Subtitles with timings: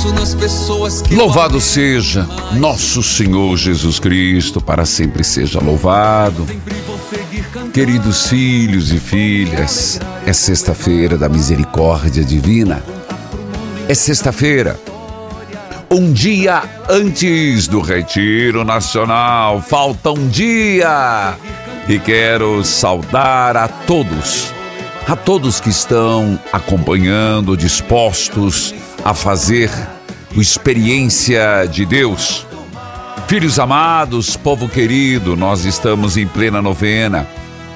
[0.00, 1.14] Penso nas pessoas que.
[1.14, 6.46] Louvado seja nosso Senhor Jesus Cristo, para sempre seja louvado.
[7.72, 12.82] Queridos filhos e filhas, é sexta-feira da misericórdia divina.
[13.88, 14.80] É sexta-feira,
[15.90, 19.60] um dia antes do Retiro Nacional.
[19.60, 21.34] Falta um dia.
[21.88, 24.52] E quero saudar a todos,
[25.06, 29.70] a todos que estão acompanhando, dispostos a fazer
[30.36, 32.46] o experiência de Deus.
[33.26, 37.26] Filhos amados, povo querido, nós estamos em plena novena.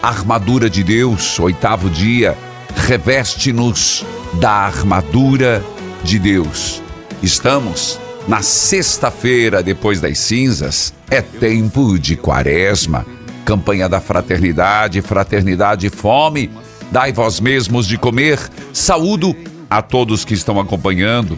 [0.03, 2.37] Armadura de Deus, oitavo dia,
[2.77, 4.05] reveste-nos
[4.35, 5.65] da armadura
[6.03, 6.83] de Deus.
[7.23, 7.99] Estamos
[8.29, 13.07] na sexta-feira depois das cinzas, é tempo de quaresma,
[13.45, 16.51] campanha da fraternidade, fraternidade e fome.
[16.91, 18.39] Dai vós mesmos de comer.
[18.73, 19.35] Saúdo
[19.75, 21.37] a todos que estão acompanhando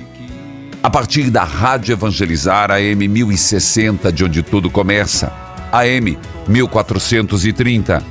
[0.83, 5.33] a partir da Rádio Evangelizar AM 1060, de onde tudo começa,
[5.73, 8.05] AM 1430,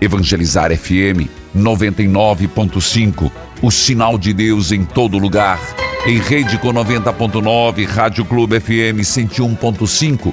[0.00, 5.58] Evangelizar FM 99.5, o sinal de Deus em todo lugar,
[6.06, 10.32] em rede com 90.9, Rádio Clube FM 101.5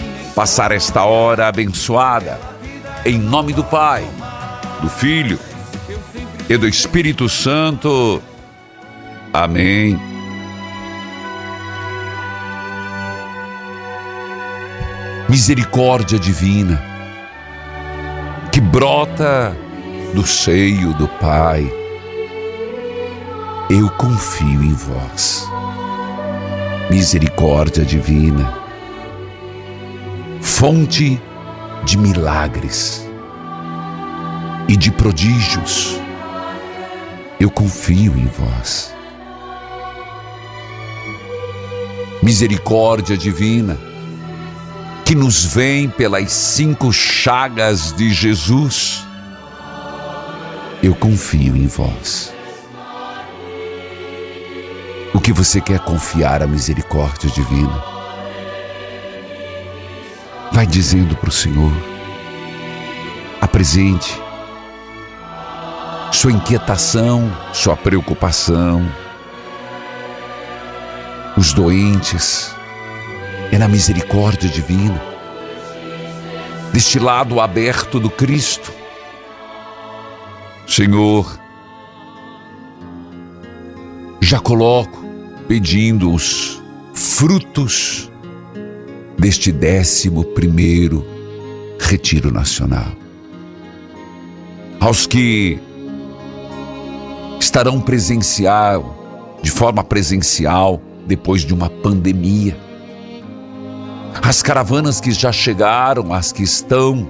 [0.35, 2.39] passar esta hora abençoada,
[3.05, 4.05] em nome do Pai,
[4.81, 5.39] do Filho
[6.49, 8.21] e do Espírito Santo.
[9.33, 10.11] Amém.
[15.31, 16.83] misericórdia divina
[18.51, 19.55] que brota
[20.13, 21.71] do seio do Pai.
[23.69, 25.47] Eu confio em vós.
[26.89, 28.60] Misericórdia divina,
[30.61, 31.19] fonte
[31.83, 33.03] de milagres
[34.69, 35.99] e de prodígios.
[37.39, 38.93] Eu confio em vós.
[42.21, 43.75] Misericórdia divina,
[45.03, 49.03] que nos vem pelas cinco chagas de Jesus,
[50.83, 52.31] eu confio em vós.
[55.11, 57.90] O que você quer confiar à misericórdia divina?
[60.51, 61.71] Vai dizendo para o Senhor,
[63.39, 64.21] apresente
[66.11, 68.85] sua inquietação, sua preocupação,
[71.37, 72.53] os doentes,
[73.49, 75.01] é na misericórdia divina,
[76.73, 78.73] deste lado aberto do Cristo.
[80.67, 81.39] Senhor,
[84.19, 85.01] já coloco
[85.47, 86.61] pedindo os
[86.93, 88.10] frutos
[89.21, 91.05] deste décimo primeiro
[91.79, 92.91] Retiro Nacional.
[94.79, 95.59] Aos que
[97.39, 102.57] estarão presencial, de forma presencial, depois de uma pandemia
[104.21, 107.07] as caravanas que já chegaram, as que estão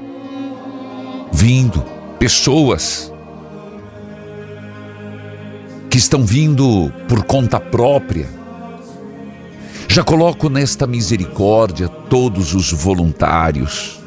[1.31, 1.83] vindo,
[2.19, 3.11] pessoas
[5.89, 8.40] que estão vindo por conta própria.
[9.93, 13.99] Já coloco nesta misericórdia todos os voluntários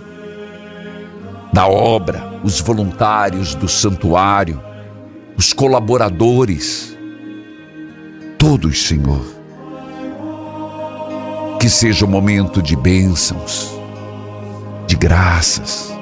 [1.53, 4.59] da obra, os voluntários do santuário,
[5.37, 6.97] os colaboradores,
[8.39, 9.23] todos, Senhor.
[11.61, 13.71] Que seja um momento de bênçãos,
[14.87, 15.93] de graças,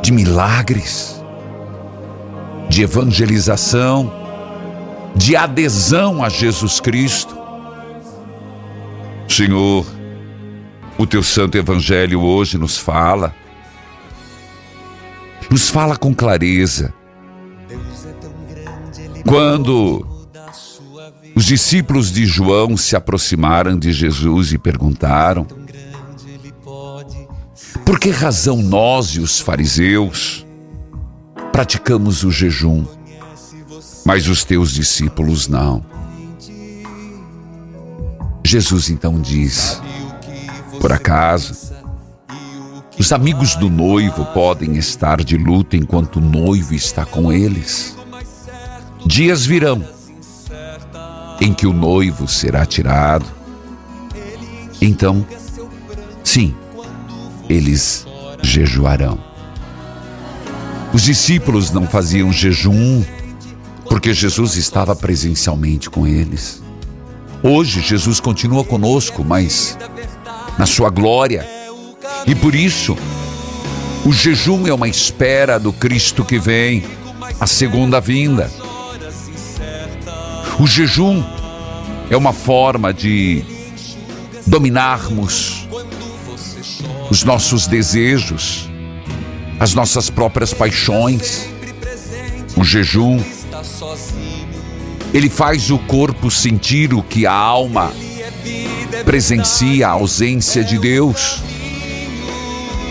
[0.00, 1.22] de milagres,
[2.66, 4.10] de evangelização,
[5.14, 7.37] de adesão a Jesus Cristo.
[9.28, 9.86] Senhor,
[10.96, 13.34] o teu santo evangelho hoje nos fala,
[15.50, 16.92] nos fala com clareza.
[19.24, 20.04] Quando
[21.36, 25.46] os discípulos de João se aproximaram de Jesus e perguntaram:
[27.84, 30.44] Por que razão nós e os fariseus
[31.52, 32.84] praticamos o jejum,
[34.04, 35.97] mas os teus discípulos não?
[38.48, 39.78] Jesus então diz:
[40.80, 41.54] Por acaso
[42.98, 47.94] os amigos do noivo podem estar de luto enquanto o noivo está com eles?
[49.04, 49.84] Dias virão
[51.42, 53.26] em que o noivo será tirado.
[54.80, 55.26] Então,
[56.24, 56.54] sim,
[57.50, 58.06] eles
[58.42, 59.22] jejuarão.
[60.94, 63.04] Os discípulos não faziam jejum
[63.90, 66.66] porque Jesus estava presencialmente com eles.
[67.42, 69.78] Hoje, Jesus continua conosco, mas
[70.58, 71.46] na sua glória.
[72.26, 72.96] E por isso,
[74.04, 76.84] o jejum é uma espera do Cristo que vem,
[77.38, 78.50] a segunda vinda.
[80.58, 81.22] O jejum
[82.10, 83.44] é uma forma de
[84.46, 85.68] dominarmos
[87.10, 88.68] os nossos desejos,
[89.60, 91.48] as nossas próprias paixões.
[92.56, 93.22] O jejum,
[95.12, 97.92] ele faz o corpo sentir o que a alma
[99.04, 101.42] presencia a ausência de Deus.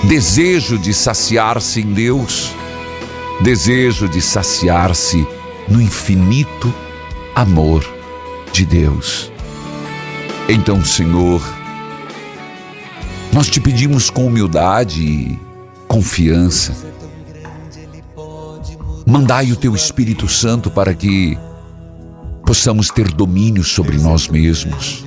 [0.04, 2.54] Desejo de saciar-se em Deus,
[3.42, 5.28] desejo de saciar-se
[5.68, 6.74] no infinito
[7.36, 7.86] amor
[8.54, 9.32] de Deus.
[10.48, 11.42] Então, Senhor,
[13.34, 15.40] nós te pedimos com humildade e
[15.88, 16.76] confiança.
[19.06, 21.38] Mandai o teu Espírito Santo para que
[22.48, 25.04] possamos ter domínio sobre nós mesmos,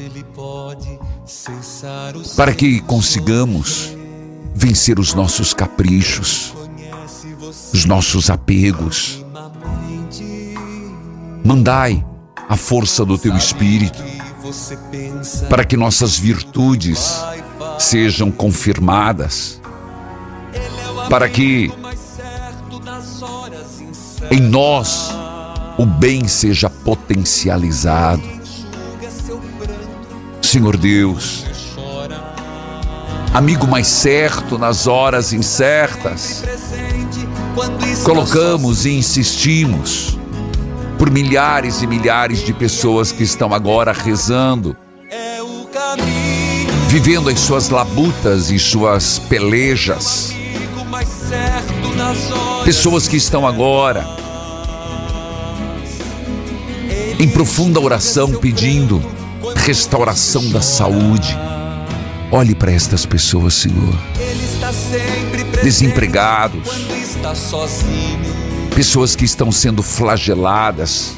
[2.36, 3.96] para que consigamos
[4.54, 6.52] vencer os nossos caprichos,
[7.72, 9.24] os nossos apegos.
[11.42, 12.04] Mandai
[12.46, 14.02] a força do teu espírito,
[15.48, 17.22] para que nossas virtudes
[17.78, 19.62] sejam confirmadas,
[21.08, 21.72] para que
[24.30, 25.19] em nós
[25.80, 28.22] o bem seja potencializado.
[30.42, 31.46] Senhor Deus,
[33.32, 36.44] amigo mais certo nas horas incertas,
[38.04, 40.18] colocamos e insistimos
[40.98, 44.76] por milhares e milhares de pessoas que estão agora rezando,
[46.88, 50.34] vivendo as suas labutas e suas pelejas.
[52.66, 54.19] Pessoas que estão agora
[57.20, 58.98] em profunda oração pedindo
[59.56, 61.36] restauração da saúde.
[62.32, 63.94] Olhe para estas pessoas, Senhor.
[65.62, 66.66] Desempregados
[68.74, 71.12] pessoas que estão sendo flageladas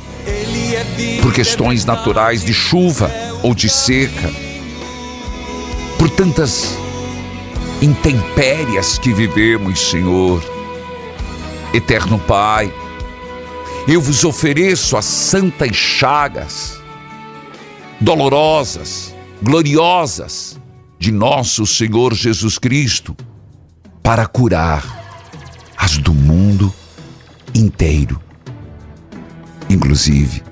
[1.23, 3.09] por questões naturais de chuva
[3.41, 4.29] ou de seca,
[5.97, 6.77] por tantas
[7.81, 10.43] intempérias que vivemos, Senhor.
[11.73, 12.73] Eterno Pai,
[13.87, 16.81] eu vos ofereço as santas chagas,
[18.01, 20.59] dolorosas, gloriosas
[20.99, 23.17] de nosso Senhor Jesus Cristo,
[24.03, 25.03] para curar
[25.77, 26.73] as do mundo
[27.55, 28.21] inteiro,
[29.69, 30.43] inclusive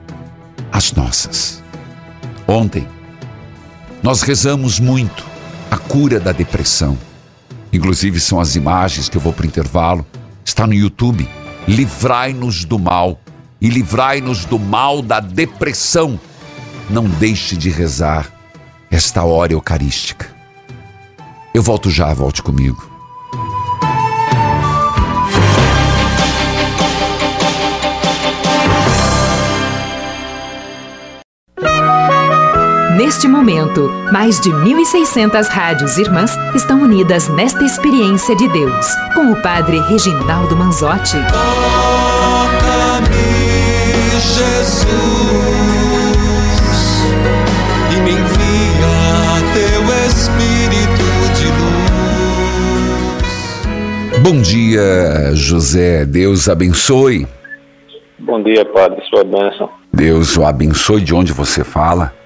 [0.72, 1.62] as nossas.
[2.48, 2.86] Ontem,
[4.02, 5.24] nós rezamos muito
[5.70, 6.98] a cura da depressão.
[7.72, 10.04] Inclusive, são as imagens que eu vou para o intervalo.
[10.44, 11.28] Está no YouTube.
[11.70, 13.20] Livrai-nos do mal
[13.60, 16.18] e livrai-nos do mal da depressão.
[16.90, 18.28] Não deixe de rezar
[18.90, 20.34] esta hora eucarística.
[21.54, 22.89] Eu volto já, volte comigo.
[33.00, 39.40] Neste momento, mais de 1.600 rádios irmãs estão unidas nesta experiência de Deus, com o
[39.40, 41.16] Padre Reginaldo Manzotti.
[41.32, 43.08] Toca-me,
[44.20, 44.90] Jesus,
[47.90, 51.46] e me envia teu Espírito de
[54.12, 54.20] luz.
[54.22, 56.04] Bom dia, José.
[56.04, 57.26] Deus abençoe.
[58.18, 59.70] Bom dia, Padre, sua bênção.
[59.90, 61.00] Deus o abençoe.
[61.00, 62.19] De onde você fala?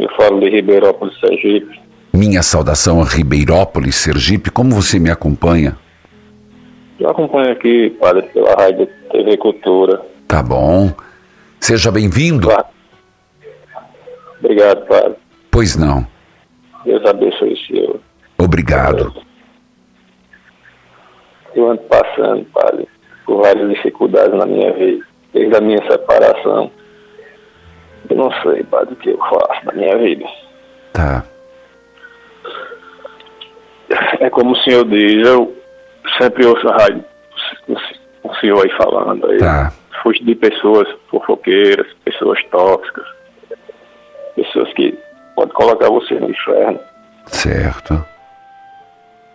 [0.00, 1.78] Eu falo de Ribeirópolis, Sergipe.
[2.10, 4.50] Minha saudação a Ribeirópolis, Sergipe.
[4.50, 5.76] Como você me acompanha?
[6.98, 10.00] Eu acompanho aqui, Padre, pela rádio TV Cultura.
[10.26, 10.90] Tá bom.
[11.60, 12.48] Seja bem-vindo.
[14.42, 15.16] Obrigado, Padre.
[15.50, 16.06] Pois não.
[16.86, 18.00] Deus abençoe o senhor.
[18.38, 19.12] Obrigado.
[21.54, 22.88] Eu ando passando, Padre,
[23.26, 25.04] por várias dificuldades na minha vida,
[25.34, 26.70] desde a minha separação.
[28.10, 30.26] Eu não sei, Padre, o que eu faço na minha vida.
[30.92, 31.24] Tá.
[34.20, 35.56] É como o senhor diz, eu
[36.18, 37.04] sempre ouço a rádio,
[38.22, 39.38] o senhor aí falando aí.
[39.38, 39.72] Tá.
[40.02, 43.06] Fujo de pessoas fofoqueiras, pessoas tóxicas,
[44.34, 44.98] pessoas que
[45.34, 46.80] podem colocar você no inferno.
[47.26, 48.04] Certo.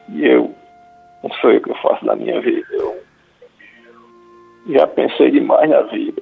[0.10, 0.54] E eu
[1.24, 2.66] não sei o que eu faço na minha vida.
[2.72, 3.02] Eu
[4.70, 6.22] já pensei demais na vida.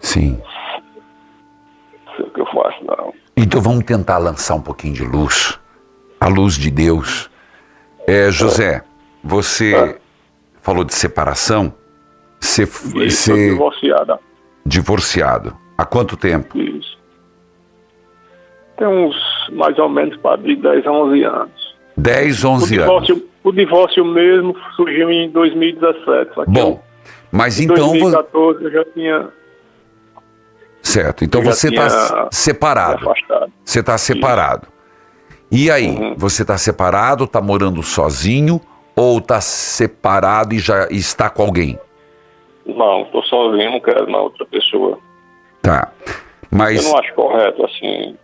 [0.00, 0.40] Sim.
[2.18, 3.14] Sei o que eu faço, não.
[3.36, 5.58] Então vamos tentar lançar um pouquinho de luz.
[6.20, 7.30] A luz de Deus.
[8.06, 8.82] É, José,
[9.22, 9.96] você É.
[10.60, 11.72] falou de separação.
[12.40, 14.18] Você, Isso, sou você divorciada.
[14.66, 15.56] divorciado.
[15.76, 16.58] Há quanto tempo?
[16.58, 16.98] Isso.
[18.76, 19.16] Tem uns
[19.52, 21.76] mais ou menos de 10 a 11 anos.
[21.96, 22.86] 10, O 11 anos.
[23.08, 26.34] divórcio, o divórcio mesmo surgiu em 2017.
[26.34, 26.82] Só que Bom,
[27.30, 27.98] mas em então você.
[28.00, 29.28] 2014 eu já tinha
[30.88, 33.06] Certo, então você está separado.
[33.64, 34.66] Você está separado.
[35.50, 36.14] E aí, Uhum.
[36.16, 38.60] você está separado, está morando sozinho
[38.96, 41.78] ou está separado e já está com alguém?
[42.66, 44.98] Não, estou sozinho, não quero uma outra pessoa.
[45.62, 45.90] Tá.
[46.50, 48.16] Mas Eu não acho correto, assim.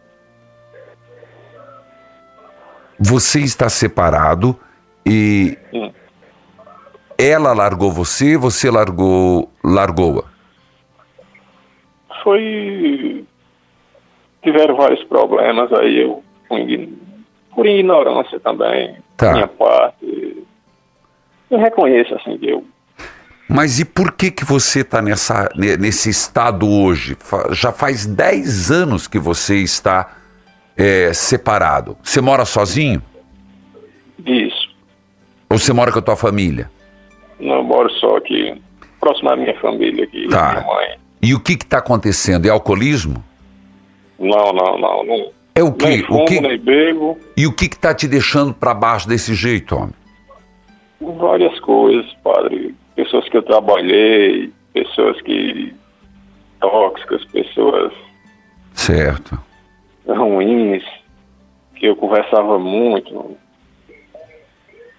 [2.99, 4.59] você está separado
[5.05, 5.91] e Hum.
[7.19, 10.34] ela largou você, você largou largou-a.
[12.25, 13.25] Foi.
[14.43, 16.99] Tiveram vários problemas aí, eu por ign-
[17.55, 19.33] por ignorância também, Tá.
[19.33, 20.45] minha parte.
[21.51, 22.65] Eu reconheço assim que eu
[23.49, 27.17] Mas e por que que você está nessa ne- nesse estado hoje?
[27.53, 30.17] Já faz 10 anos que você está
[30.77, 31.97] é, separado.
[32.03, 33.01] Você mora sozinho
[34.27, 34.75] isso.
[35.49, 36.69] ou você mora com a tua família?
[37.39, 38.61] Não moro só aqui,
[38.99, 40.53] próximo à minha família aqui, Tá.
[40.53, 40.99] minha mãe.
[41.25, 42.45] E o que está acontecendo?
[42.45, 43.25] É alcoolismo?
[44.19, 45.31] Não, não, não, não.
[45.55, 45.87] É o quê?
[45.87, 46.39] Nem O fumo, que?
[46.41, 47.19] nem bebo.
[47.35, 49.95] E o que está te deixando para baixo desse jeito, homem?
[51.01, 52.75] Várias coisas, padre.
[52.95, 55.75] Pessoas que eu trabalhei, pessoas que.
[56.61, 57.91] tóxicas, pessoas
[58.75, 59.39] Certo.
[60.07, 60.83] ruins,
[61.77, 63.35] que eu conversava muito.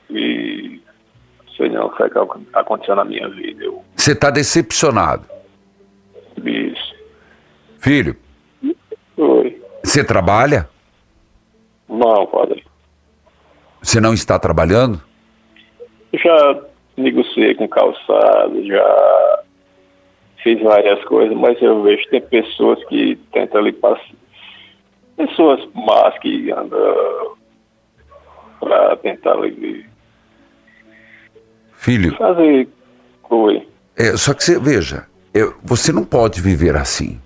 [0.10, 0.82] E.
[1.56, 2.18] sei não o que que
[2.54, 3.64] aconteceu na minha vida.
[3.64, 5.35] Eu Você está decepcionado.
[7.86, 8.16] Filho,
[9.16, 9.62] Foi.
[9.84, 10.68] você trabalha?
[11.88, 12.66] Não, padre.
[13.80, 15.00] Você não está trabalhando?
[16.12, 16.62] Eu já
[16.98, 19.44] negociei com calçado, já
[20.42, 24.16] fiz várias coisas, mas eu vejo que tem pessoas que tentam ali passar.
[25.16, 27.38] Pessoas más que andam
[28.62, 29.86] para tentar ali
[31.74, 32.68] Filho, fazer
[33.22, 33.64] coisa.
[33.96, 37.22] é, só que você veja, é, você não pode viver assim.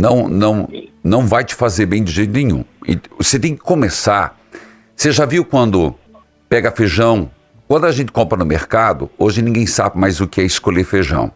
[0.00, 0.66] Não, não,
[1.04, 2.64] não vai te fazer bem de jeito nenhum.
[2.88, 4.34] E você tem que começar.
[4.96, 5.94] Você já viu quando
[6.48, 7.30] pega feijão?
[7.68, 11.30] Quando a gente compra no mercado, hoje ninguém sabe mais o que é escolher feijão.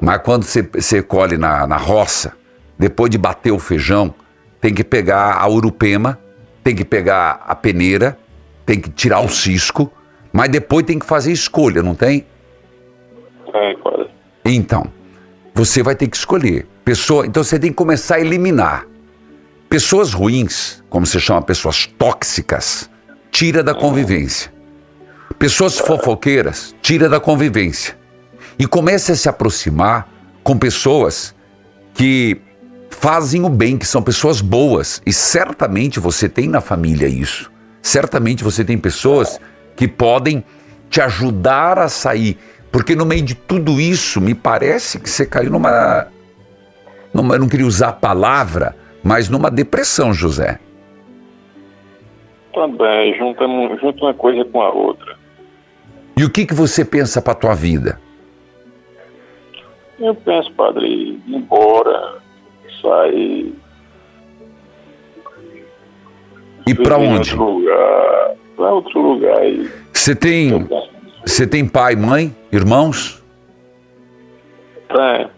[0.00, 2.32] Mas quando você, você colhe na, na roça,
[2.78, 4.14] depois de bater o feijão,
[4.58, 6.18] tem que pegar a urupema,
[6.62, 8.18] tem que pegar a peneira,
[8.64, 9.92] tem que tirar o cisco,
[10.32, 12.24] mas depois tem que fazer escolha, não tem?
[13.52, 14.08] É, padre.
[14.46, 14.90] Então,
[15.54, 16.66] você vai ter que escolher.
[16.84, 18.86] Pessoa, então você tem que começar a eliminar.
[19.68, 22.90] Pessoas ruins, como se chama pessoas tóxicas,
[23.30, 24.52] tira da convivência.
[25.38, 27.96] Pessoas fofoqueiras, tira da convivência.
[28.58, 30.08] E comece a se aproximar
[30.42, 31.34] com pessoas
[31.94, 32.40] que
[32.90, 35.00] fazem o bem, que são pessoas boas.
[35.06, 37.50] E certamente você tem na família isso.
[37.82, 39.40] Certamente você tem pessoas
[39.76, 40.44] que podem
[40.88, 42.38] te ajudar a sair.
[42.74, 46.08] Porque no meio de tudo isso, me parece que você caiu numa.
[47.14, 50.58] numa eu não queria usar a palavra, mas numa depressão, José.
[52.52, 53.44] Também, junta,
[53.80, 55.16] junta uma coisa com a outra.
[56.16, 58.00] E o que, que você pensa para tua vida?
[60.00, 62.18] Eu penso, padre, ir embora,
[62.82, 63.54] sair.
[66.66, 67.38] E para onde?
[67.38, 69.40] Outro lugar, para outro lugar.
[69.92, 70.66] Você tem,
[71.24, 73.24] você tem pai, mãe, irmãos?
[74.94, 75.28] tem.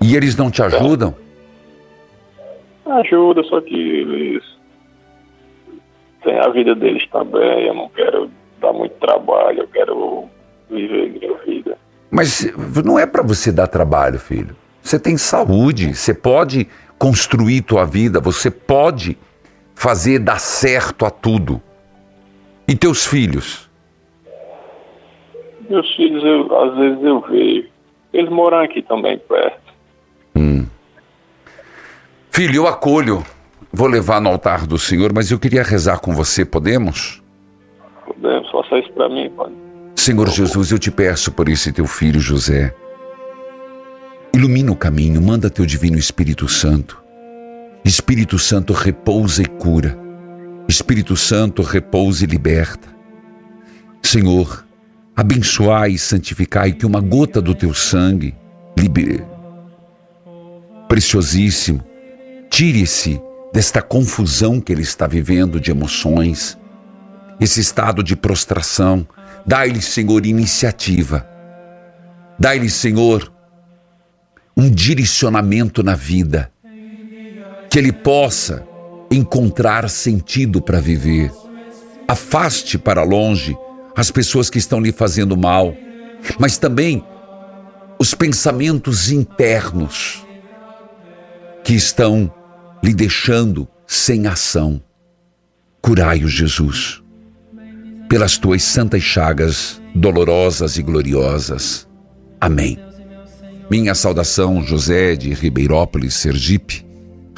[0.00, 1.14] E eles não te ajudam?
[2.86, 4.44] Ajuda, só que eles
[6.22, 7.66] têm a vida deles também.
[7.66, 8.30] Eu não quero
[8.60, 10.28] dar muito trabalho, eu quero
[10.70, 11.76] viver minha vida.
[12.10, 12.46] Mas
[12.84, 14.54] não é para você dar trabalho, filho.
[14.80, 19.18] Você tem saúde, você pode construir tua vida, você pode
[19.74, 21.60] fazer dar certo a tudo.
[22.68, 23.68] E teus filhos?
[25.68, 27.68] Meus filhos, eu, às vezes eu vejo.
[28.12, 29.66] Eles moram aqui também perto.
[32.36, 33.24] Filho, eu acolho.
[33.72, 37.22] Vou levar no altar do Senhor, mas eu queria rezar com você, podemos?
[38.04, 39.54] Podemos, faça isso para mim, padre.
[39.94, 42.74] Senhor Jesus, eu te peço por esse teu filho José.
[44.34, 47.02] Ilumina o caminho, manda teu divino Espírito Santo.
[47.82, 49.96] Espírito Santo repousa e cura.
[50.68, 52.88] Espírito Santo repousa e liberta.
[54.02, 54.66] Senhor,
[55.14, 58.34] abençoai e santificai que uma gota do teu sangue,
[58.76, 59.22] libe...
[60.88, 61.84] preciosíssimo,
[62.50, 63.20] tire-se
[63.52, 66.58] desta confusão que ele está vivendo de emoções,
[67.40, 69.06] esse estado de prostração.
[69.46, 71.26] Dai-lhe, Senhor, iniciativa.
[72.38, 73.32] Dai-lhe, Senhor,
[74.56, 76.50] um direcionamento na vida.
[77.70, 78.66] Que ele possa
[79.10, 81.32] encontrar sentido para viver.
[82.08, 83.56] Afaste para longe
[83.96, 85.74] as pessoas que estão lhe fazendo mal,
[86.38, 87.04] mas também
[87.98, 90.24] os pensamentos internos
[91.64, 92.32] que estão
[92.82, 94.82] lhe deixando sem ação.
[95.80, 97.02] Curai-o, Jesus
[98.08, 101.88] pelas tuas santas chagas, dolorosas e gloriosas.
[102.40, 102.78] Amém.
[103.70, 106.85] Minha saudação, José de Ribeirópolis, Sergipe,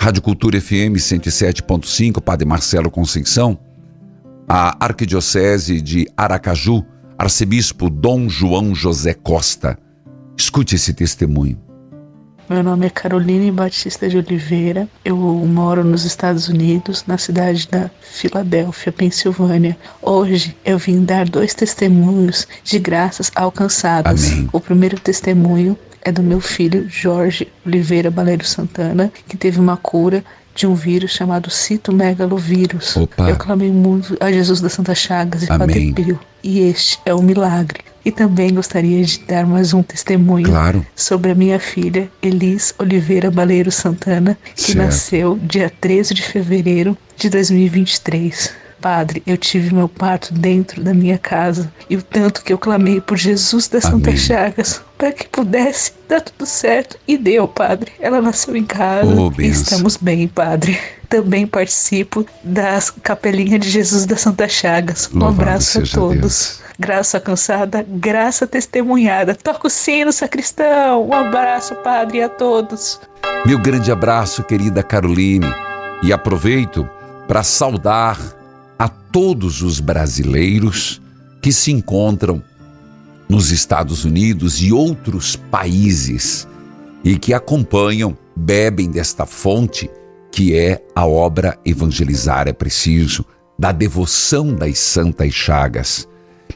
[0.01, 3.59] Rádio Cultura FM 107.5, Padre Marcelo Conceição,
[4.49, 6.85] a Arquidiocese de Aracaju,
[7.19, 9.77] Arcebispo Dom João José Costa.
[10.37, 11.61] Escute esse testemunho.
[12.49, 14.89] Meu nome é Caroline Batista de Oliveira.
[15.05, 19.77] Eu moro nos Estados Unidos, na cidade da Filadélfia, Pensilvânia.
[20.01, 24.31] Hoje eu vim dar dois testemunhos de graças alcançadas.
[24.31, 24.49] Amém.
[24.53, 30.25] O primeiro testemunho é do meu filho Jorge Oliveira Baleiro Santana, que teve uma cura
[30.55, 32.97] de um vírus chamado citomegalovírus.
[32.97, 33.29] Opa.
[33.29, 35.59] Eu clamei muito a Jesus das Santas Chagas e Amém.
[35.59, 36.21] Padre Pio.
[36.43, 37.81] E este é o milagre.
[38.05, 40.87] E também gostaria de dar mais um testemunho Claro.
[40.97, 44.79] sobre a minha filha Elis Oliveira Baleiro Santana, que Certo.
[44.79, 48.51] nasceu dia 13 de fevereiro de 2023.
[48.81, 53.01] Padre, eu tive meu parto dentro da minha casa e o tanto que eu clamei
[53.01, 53.99] por Jesus das Amém.
[53.99, 57.93] Santas Chagas para que pudesse dar tudo certo e deu, Padre.
[58.01, 60.79] Ela nasceu em casa Oh, e estamos bem, Padre.
[61.09, 65.09] Também participo das capelinhas de Jesus das Santas Chagas.
[65.14, 66.19] Um Louvado abraço a todos.
[66.19, 66.61] Deus.
[66.81, 69.35] Graça cansada, graça testemunhada.
[69.35, 71.09] Toca o sino, sacristão.
[71.09, 73.01] Um abraço, Padre, a todos.
[73.47, 75.47] Meu grande abraço, querida Caroline,
[76.03, 76.88] e aproveito
[77.27, 78.38] para saudar
[78.79, 81.03] a todos os brasileiros
[81.43, 82.43] que se encontram
[83.29, 86.47] nos Estados Unidos e outros países
[87.05, 89.91] e que acompanham, bebem desta fonte
[90.31, 93.25] que é a obra Evangelizar é Preciso,
[93.59, 96.09] da devoção das Santas Chagas.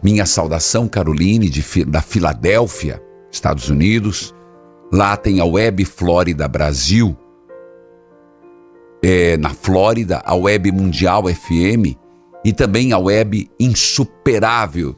[0.03, 4.35] Minha saudação, Caroline, de, da Filadélfia, Estados Unidos.
[4.93, 7.17] Lá tem a Web Flórida Brasil,
[9.03, 12.02] é, na Flórida, a Web Mundial FM
[12.45, 14.97] e também a Web Insuperável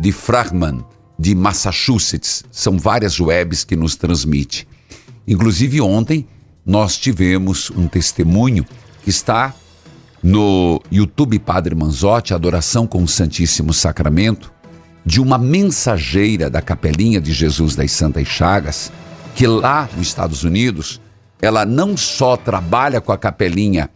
[0.00, 0.84] de Fragman,
[1.18, 2.44] de Massachusetts.
[2.50, 4.66] São várias webs que nos transmite.
[5.26, 6.26] Inclusive ontem
[6.64, 8.64] nós tivemos um testemunho
[9.02, 9.54] que está
[10.22, 14.52] no YouTube Padre Manzotti, Adoração com o Santíssimo Sacramento,
[15.04, 18.92] de uma mensageira da Capelinha de Jesus das Santas Chagas,
[19.34, 21.00] que lá nos Estados Unidos,
[21.40, 23.88] ela não só trabalha com a capelinha,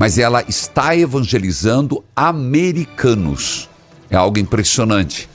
[0.00, 3.68] mas ela está evangelizando americanos.
[4.08, 5.28] É algo impressionante.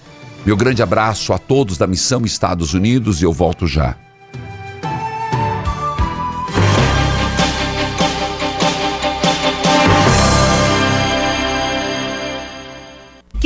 [0.43, 3.95] Meu grande abraço a todos da Missão Estados Unidos e eu volto já.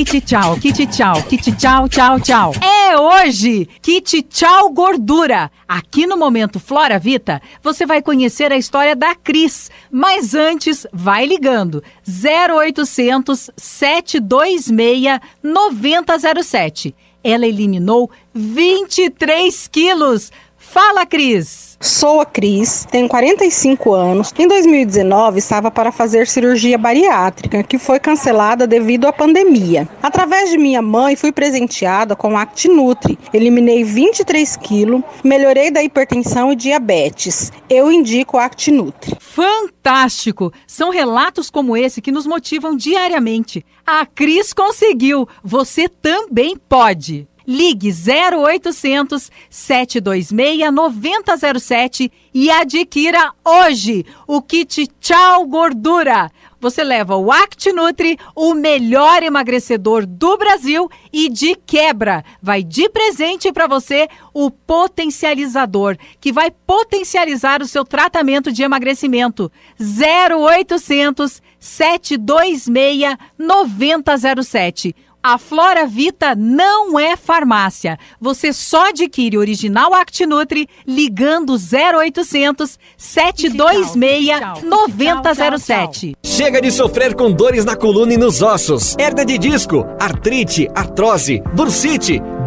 [0.05, 2.53] Kit tchau, kit tchau, kit tchau, tchau, tchau.
[2.61, 3.67] É hoje!
[3.81, 5.51] Kit tchau gordura.
[5.67, 9.69] Aqui no Momento Flora Vita, você vai conhecer a história da Cris.
[9.91, 11.83] Mas antes, vai ligando.
[12.07, 16.95] 0800 726 9007.
[17.23, 20.31] Ela eliminou 23 quilos.
[20.71, 21.75] Fala, Cris!
[21.81, 24.31] Sou a Cris, tenho 45 anos.
[24.37, 29.89] Em 2019 estava para fazer cirurgia bariátrica, que foi cancelada devido à pandemia.
[30.03, 33.17] Através de minha mãe, fui presenteada com Actinutri.
[33.33, 37.51] Eliminei 23 quilos, melhorei da hipertensão e diabetes.
[37.67, 39.17] Eu indico Actinutri.
[39.19, 40.53] Fantástico!
[40.67, 43.65] São relatos como esse que nos motivam diariamente.
[43.87, 47.27] A Cris conseguiu, você também pode.
[47.51, 56.29] Ligue 0800 726 9007 e adquira hoje o kit Tchau Gordura.
[56.61, 62.23] Você leva o ActiNutri, o melhor emagrecedor do Brasil e de quebra.
[62.39, 69.51] Vai de presente para você o potencializador, que vai potencializar o seu tratamento de emagrecimento.
[69.79, 74.95] 0800 726 9007.
[75.21, 77.99] A Flora Vita não é farmácia.
[78.21, 86.15] Você só adquire o original Actinutri ligando 0800 726 9007.
[86.23, 91.41] Chega de sofrer com dores na coluna e nos ossos, hernia de disco, artrite, artrose,
[91.53, 92.21] bursite,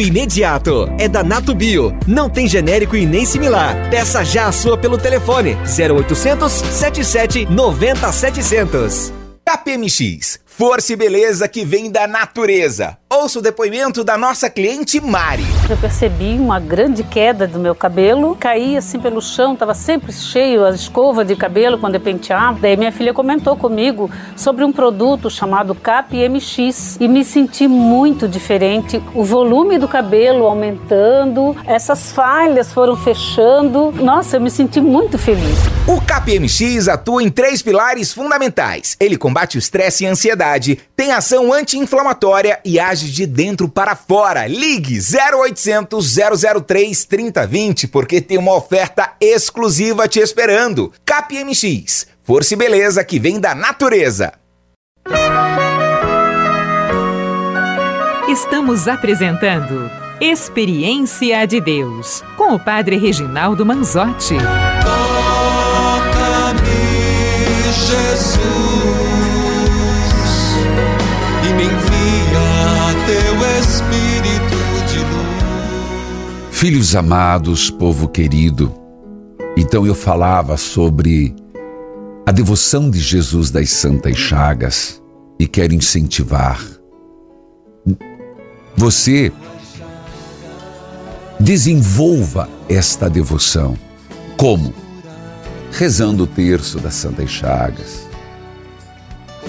[0.00, 0.88] imediato.
[0.98, 1.96] É da Nato Bio.
[2.06, 3.90] Não tem genérico e nem similar.
[3.90, 9.12] Peça já a sua pelo telefone 0800 77 90 700.
[9.44, 12.98] KPMX Força e beleza que vem da natureza.
[13.08, 15.44] Ouça o depoimento da nossa cliente Mari.
[15.70, 20.64] Eu percebi uma grande queda do meu cabelo, caía assim pelo chão, estava sempre cheio
[20.64, 22.58] a escova de cabelo quando eu penteava.
[22.60, 29.00] Daí minha filha comentou comigo sobre um produto chamado CAP-MX e me senti muito diferente.
[29.14, 33.92] O volume do cabelo aumentando, essas falhas foram fechando.
[33.92, 35.56] Nossa, eu me senti muito feliz.
[35.86, 38.96] O CAP-MX atua em três pilares fundamentais.
[38.98, 40.47] Ele combate o estresse e a ansiedade
[40.96, 44.46] tem ação anti-inflamatória e age de dentro para fora.
[44.46, 46.16] Ligue 0800
[46.64, 50.92] 003 3020 porque tem uma oferta exclusiva te esperando.
[51.04, 54.32] CapMX, força e beleza que vem da natureza.
[58.28, 64.34] Estamos apresentando Experiência de Deus com o Padre Reginaldo Manzotti.
[64.82, 66.12] Toca-me,
[67.72, 68.57] Jesus.
[76.58, 78.74] Filhos amados, povo querido,
[79.56, 81.32] então eu falava sobre
[82.26, 85.00] a devoção de Jesus das Santas Chagas
[85.38, 86.60] e quero incentivar
[88.76, 89.32] você
[91.38, 93.78] desenvolva esta devoção.
[94.36, 94.74] Como?
[95.70, 98.04] Rezando o terço das Santas Chagas,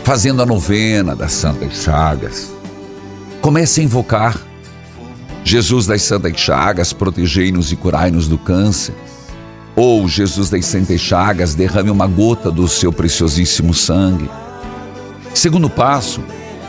[0.04, 2.52] fazendo a novena das Santas Chagas.
[3.42, 4.49] Comece a invocar
[5.44, 8.94] Jesus das Santas Chagas, protegei-nos e curai-nos do câncer.
[9.76, 14.30] Ou Jesus das Santas Chagas, derrame uma gota do seu preciosíssimo sangue.
[15.34, 16.22] Segundo passo,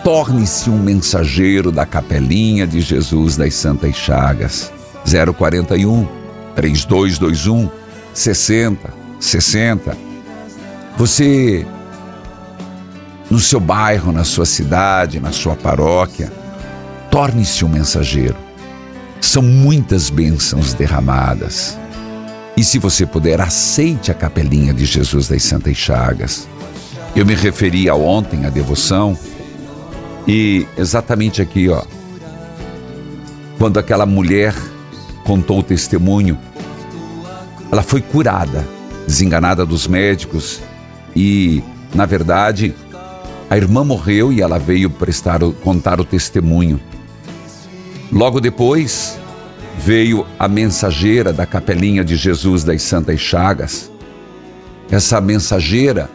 [0.04, 4.72] torne-se um mensageiro da capelinha de Jesus das Santas Chagas.
[5.04, 6.06] 041
[6.54, 7.70] 3221
[8.14, 9.96] 60 60.
[10.96, 11.66] Você,
[13.30, 16.32] no seu bairro, na sua cidade, na sua paróquia,
[17.10, 18.36] torne-se um mensageiro.
[19.20, 21.78] São muitas bênçãos derramadas.
[22.56, 26.48] E se você puder, aceite a capelinha de Jesus das Santas Chagas.
[27.14, 29.16] Eu me referi a ontem à devoção
[30.26, 31.82] e exatamente aqui, ó,
[33.58, 34.54] quando aquela mulher
[35.24, 36.38] contou o testemunho,
[37.70, 38.66] ela foi curada,
[39.06, 40.60] desenganada dos médicos
[41.14, 41.62] e,
[41.94, 42.74] na verdade,
[43.48, 46.80] a irmã morreu e ela veio prestar contar o testemunho.
[48.12, 49.18] Logo depois,
[49.78, 53.90] veio a mensageira da capelinha de Jesus das Santas Chagas.
[54.90, 56.10] Essa mensageira,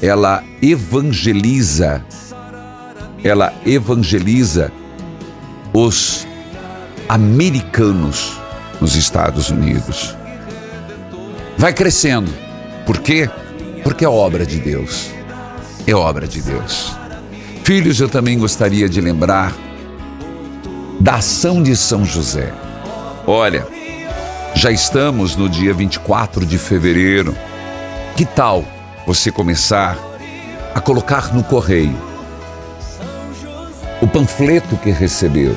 [0.00, 2.02] ela evangeliza
[3.26, 4.70] ela evangeliza
[5.72, 6.26] os
[7.08, 8.40] americanos
[8.80, 10.16] nos Estados Unidos.
[11.58, 12.30] Vai crescendo.
[12.84, 13.28] Por quê?
[13.82, 15.10] Porque é obra de Deus.
[15.86, 16.96] É obra de Deus.
[17.64, 19.52] Filhos, eu também gostaria de lembrar
[21.00, 22.52] da ação de São José.
[23.26, 23.66] Olha,
[24.54, 27.36] já estamos no dia 24 de fevereiro.
[28.16, 28.64] Que tal
[29.06, 29.98] você começar
[30.74, 31.96] a colocar no correio
[34.00, 35.56] o panfleto que recebeu?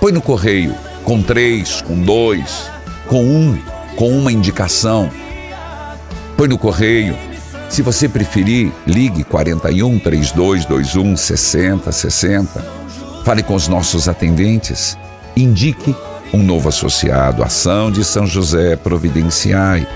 [0.00, 2.70] Põe no correio com três, com dois,
[3.06, 3.58] com um,
[3.96, 5.10] com uma indicação.
[6.36, 7.16] Põe no correio.
[7.68, 12.81] Se você preferir, ligue 41 3221 6060.
[13.24, 14.98] Fale com os nossos atendentes.
[15.36, 15.94] Indique
[16.34, 19.86] um novo associado, Ação de São José Providenciai,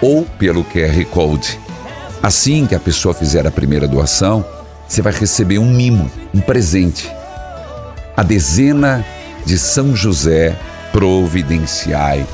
[0.00, 1.58] ou pelo QR Code.
[2.22, 4.44] Assim que a pessoa fizer a primeira doação,
[4.88, 7.10] você vai receber um mimo, um presente.
[8.16, 9.04] A dezena
[9.46, 10.58] de São José
[10.92, 12.26] Providenciai.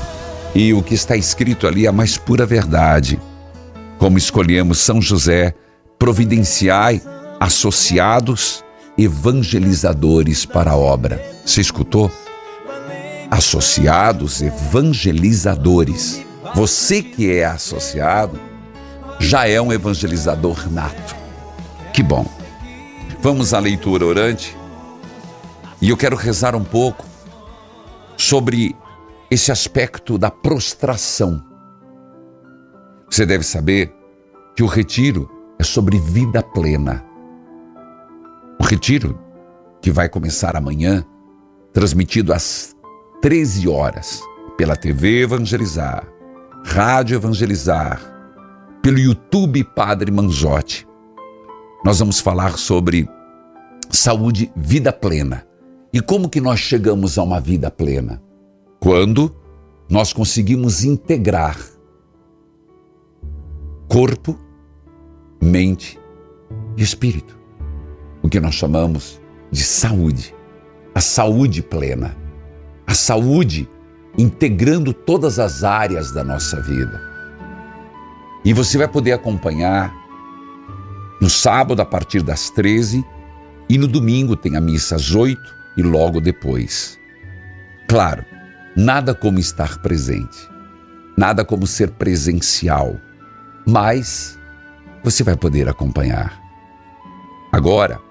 [0.55, 3.19] E o que está escrito ali é a mais pura verdade.
[3.99, 5.53] Como escolhemos São José
[5.99, 7.01] Providenciai,
[7.39, 8.64] associados,
[8.97, 11.21] evangelizadores para a obra.
[11.45, 12.11] Você escutou?
[13.29, 16.25] Associados, evangelizadores.
[16.53, 18.39] Você que é associado
[19.19, 21.15] já é um evangelizador nato.
[21.93, 22.25] Que bom.
[23.21, 24.55] Vamos à leitura orante.
[25.81, 27.05] E eu quero rezar um pouco
[28.17, 28.75] sobre
[29.29, 31.43] esse aspecto da prostração.
[33.09, 33.93] Você deve saber
[34.55, 35.29] que o retiro
[35.59, 37.03] é sobre vida plena.
[38.59, 39.19] O retiro,
[39.81, 41.05] que vai começar amanhã,
[41.73, 42.75] transmitido às
[43.21, 44.21] 13 horas
[44.57, 46.07] pela TV Evangelizar,
[46.65, 48.01] Rádio Evangelizar,
[48.81, 50.87] pelo YouTube Padre Manzotti.
[51.83, 53.07] Nós vamos falar sobre
[53.89, 55.45] saúde, vida plena.
[55.91, 58.21] E como que nós chegamos a uma vida plena?
[58.79, 59.35] Quando
[59.89, 61.57] nós conseguimos integrar
[63.87, 64.37] corpo,
[65.41, 65.99] mente
[66.75, 67.44] e espírito.
[68.25, 70.33] O que nós chamamos de saúde.
[70.95, 72.17] A saúde plena.
[72.87, 73.69] A saúde
[74.17, 76.99] integrando todas as áreas da nossa vida.
[78.43, 79.93] E você vai poder acompanhar
[81.21, 83.05] no sábado a partir das 13
[83.69, 85.39] e no domingo tem a missa às 8
[85.77, 86.97] e logo depois.
[87.87, 88.25] Claro,
[88.75, 90.49] nada como estar presente,
[91.15, 92.95] nada como ser presencial,
[93.67, 94.35] mas
[95.03, 96.43] você vai poder acompanhar.
[97.51, 98.03] Agora,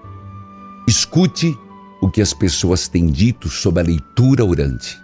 [0.87, 1.57] escute
[2.01, 5.03] o que as pessoas têm dito sobre a leitura orante.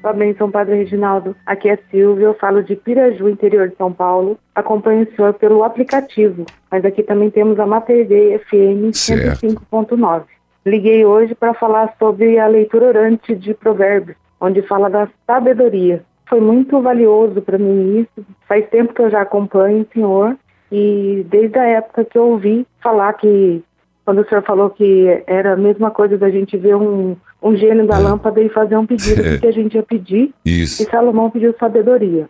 [0.00, 1.34] Sua bênção, Padre Reginaldo.
[1.46, 4.38] Aqui é Silvia, eu falo de Piraju, interior de São Paulo.
[4.54, 10.24] Acompanho o senhor pelo aplicativo, mas aqui também temos a Mater Dei FM 105.9.
[10.64, 16.04] Liguei hoje para falar sobre a leitura orante de Provérbios, onde fala da sabedoria.
[16.28, 18.26] Foi muito valioso para mim isso.
[18.46, 20.36] Faz tempo que eu já acompanho o senhor
[20.70, 23.64] e desde a época que eu ouvi falar que
[24.08, 27.86] quando o senhor falou que era a mesma coisa da gente ver um, um gênio
[27.86, 27.98] da é.
[27.98, 29.36] lâmpada e fazer um pedido é.
[29.36, 30.32] que a gente ia pedir.
[30.42, 30.82] Isso.
[30.82, 32.26] E Salomão pediu sabedoria.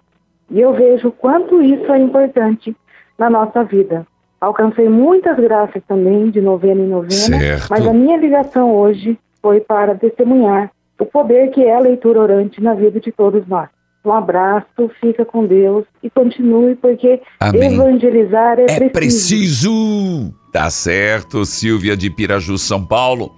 [0.51, 2.75] E eu vejo o quanto isso é importante
[3.17, 4.05] na nossa vida.
[4.41, 7.69] Alcancei muitas graças também de novena em novena, certo.
[7.71, 12.61] mas a minha ligação hoje foi para testemunhar o poder que é a leitura orante
[12.61, 13.69] na vida de todos nós.
[14.05, 17.75] Um abraço, fica com Deus e continue, porque Amém.
[17.75, 18.91] evangelizar é, é preciso.
[18.91, 20.38] preciso.
[20.53, 23.35] Tá certo, Silvia de Piraju, São Paulo.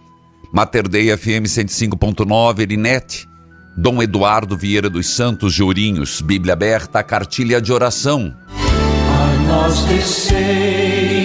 [0.53, 3.29] Mater Dei FM 105.9, Elinete.
[3.77, 8.35] Dom Eduardo Vieira dos Santos, Jurinhos, Bíblia aberta, cartilha de oração.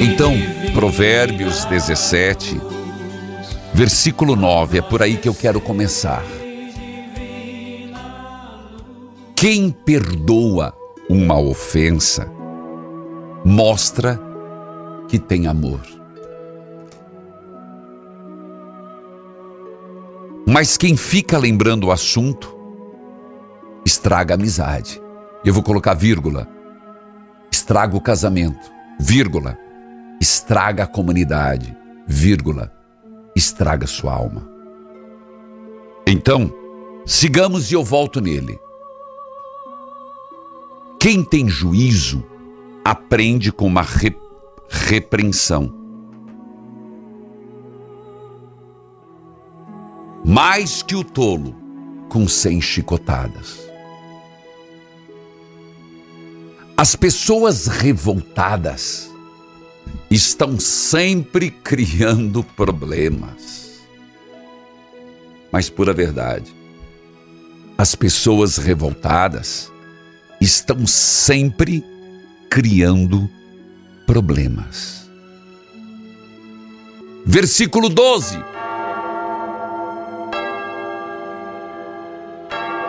[0.01, 0.33] Então,
[0.73, 2.61] Provérbios 17,
[3.73, 6.23] versículo 9, é por aí que eu quero começar.
[9.35, 10.73] Quem perdoa
[11.09, 12.31] uma ofensa
[13.43, 14.19] mostra
[15.15, 15.79] que tem amor.
[20.45, 22.53] Mas quem fica lembrando o assunto
[23.85, 25.01] estraga a amizade.
[25.43, 26.47] Eu vou colocar vírgula
[27.65, 29.57] estraga o casamento, vírgula,
[30.21, 31.75] estraga a comunidade,
[32.05, 32.71] vírgula,
[33.35, 34.47] estraga sua alma.
[36.05, 36.53] Então,
[37.05, 38.59] sigamos e eu volto nele.
[40.99, 42.23] Quem tem juízo
[42.83, 44.15] aprende com uma re
[44.69, 45.73] repreensão.
[50.25, 51.55] Mais que o tolo
[52.09, 53.69] com cem chicotadas.
[56.77, 59.09] As pessoas revoltadas
[60.09, 63.81] estão sempre criando problemas.
[65.51, 66.53] Mas, pura verdade,
[67.77, 69.71] as pessoas revoltadas
[70.41, 71.83] estão sempre
[72.49, 73.29] criando
[74.05, 75.09] problemas.
[77.25, 78.37] Versículo 12.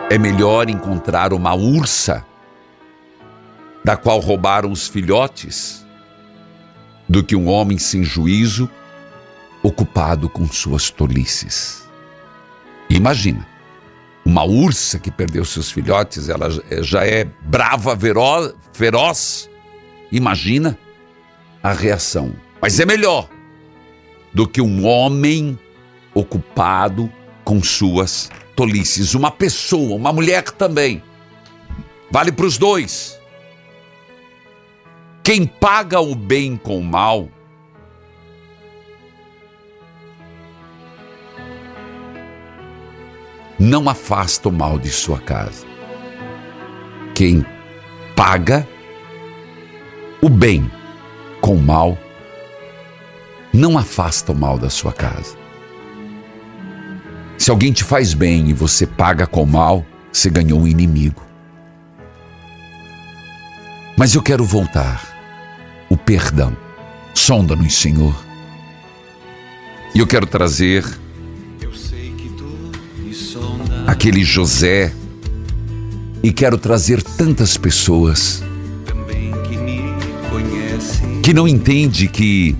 [0.09, 2.25] É melhor encontrar uma ursa
[3.83, 5.85] da qual roubaram os filhotes
[7.09, 8.69] do que um homem sem juízo
[9.63, 11.87] ocupado com suas tolices.
[12.89, 13.45] Imagina,
[14.23, 16.49] uma ursa que perdeu seus filhotes, ela
[16.81, 17.97] já é brava,
[18.71, 19.49] feroz.
[20.11, 20.77] Imagina
[21.67, 22.33] a reação.
[22.61, 23.29] Mas é melhor
[24.33, 25.59] do que um homem
[26.13, 27.11] ocupado
[27.43, 29.13] com suas tolices.
[29.13, 31.03] Uma pessoa, uma mulher também.
[32.09, 33.19] Vale para os dois.
[35.21, 37.27] Quem paga o bem com o mal
[43.59, 45.65] não afasta o mal de sua casa.
[47.13, 47.45] Quem
[48.15, 48.65] paga
[50.21, 50.71] o bem
[51.47, 51.97] com o mal
[53.53, 55.37] não afasta o mal da sua casa.
[57.37, 61.23] Se alguém te faz bem e você paga com o mal, você ganhou um inimigo.
[63.97, 65.01] Mas eu quero voltar.
[65.89, 66.55] O perdão.
[67.13, 68.13] Sonda-nos, Senhor.
[69.95, 70.83] E eu quero trazer
[73.87, 74.93] aquele José
[76.21, 78.43] e quero trazer tantas pessoas
[81.27, 82.55] que não entende que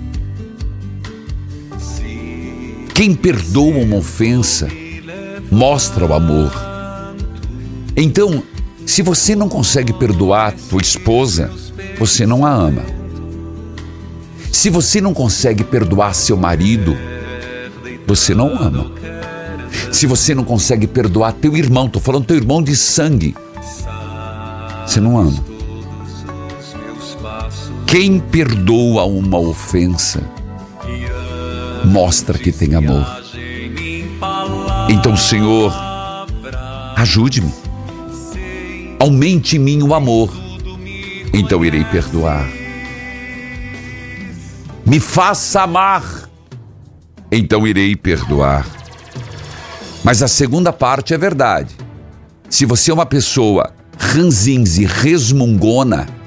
[2.92, 4.68] quem perdoa uma ofensa
[5.50, 6.52] mostra o amor.
[7.96, 8.42] Então,
[8.84, 11.50] se você não consegue perdoar tua esposa,
[11.98, 12.82] você não a ama.
[14.52, 16.94] Se você não consegue perdoar seu marido,
[18.06, 18.92] você não ama.
[19.90, 23.34] Se você não consegue perdoar teu irmão, estou falando teu irmão de sangue,
[24.86, 25.57] você não ama.
[27.88, 30.20] Quem perdoa uma ofensa
[31.86, 33.06] mostra que tem amor.
[34.90, 35.72] Então, Senhor,
[36.96, 37.50] ajude-me.
[39.00, 40.30] Aumente em mim o amor.
[41.32, 42.46] Então irei perdoar.
[44.84, 46.28] Me faça amar.
[47.32, 48.66] Então irei perdoar.
[50.04, 51.74] Mas a segunda parte é verdade.
[52.50, 56.17] Se você é uma pessoa ranzinze, resmungona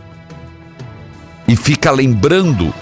[1.52, 2.74] e fica lembrando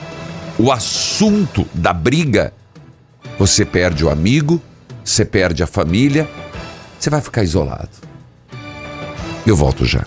[0.55, 2.53] o assunto da briga,
[3.39, 4.61] você perde o amigo,
[5.03, 6.29] você perde a família,
[6.99, 7.89] você vai ficar isolado.
[9.43, 10.05] Eu volto já.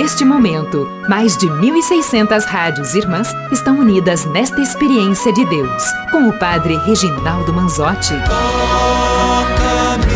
[0.00, 5.82] Neste momento, mais de 1.600 rádios irmãs estão unidas nesta experiência de Deus,
[6.12, 8.14] com o Padre Reginaldo Manzotti.
[8.28, 10.06] Toca-me,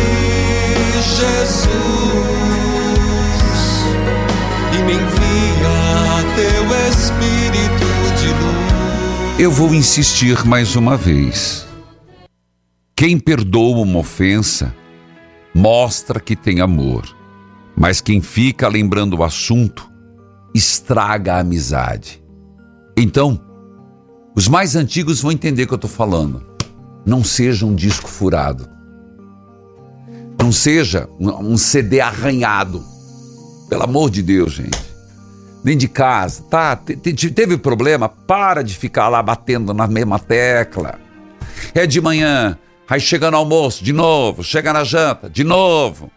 [1.01, 1.67] Jesus,
[4.71, 7.85] e me envia teu Espírito
[8.21, 9.37] de luz.
[9.37, 11.67] Eu vou insistir mais uma vez.
[12.95, 14.73] Quem perdoa uma ofensa
[15.53, 17.03] mostra que tem amor.
[17.75, 19.89] Mas quem fica lembrando o assunto
[20.53, 22.23] estraga a amizade.
[22.95, 23.41] Então,
[24.35, 26.45] os mais antigos vão entender o que eu estou falando.
[27.05, 28.69] Não seja um disco furado.
[30.41, 32.83] Não seja um CD arranhado.
[33.69, 34.93] Pelo amor de Deus, gente.
[35.63, 36.75] Nem de casa, tá?
[36.75, 38.09] Teve problema?
[38.09, 40.99] Para de ficar lá batendo na mesma tecla.
[41.73, 42.57] É de manhã,
[42.87, 46.11] aí chega no almoço, de novo, chega na janta, de novo.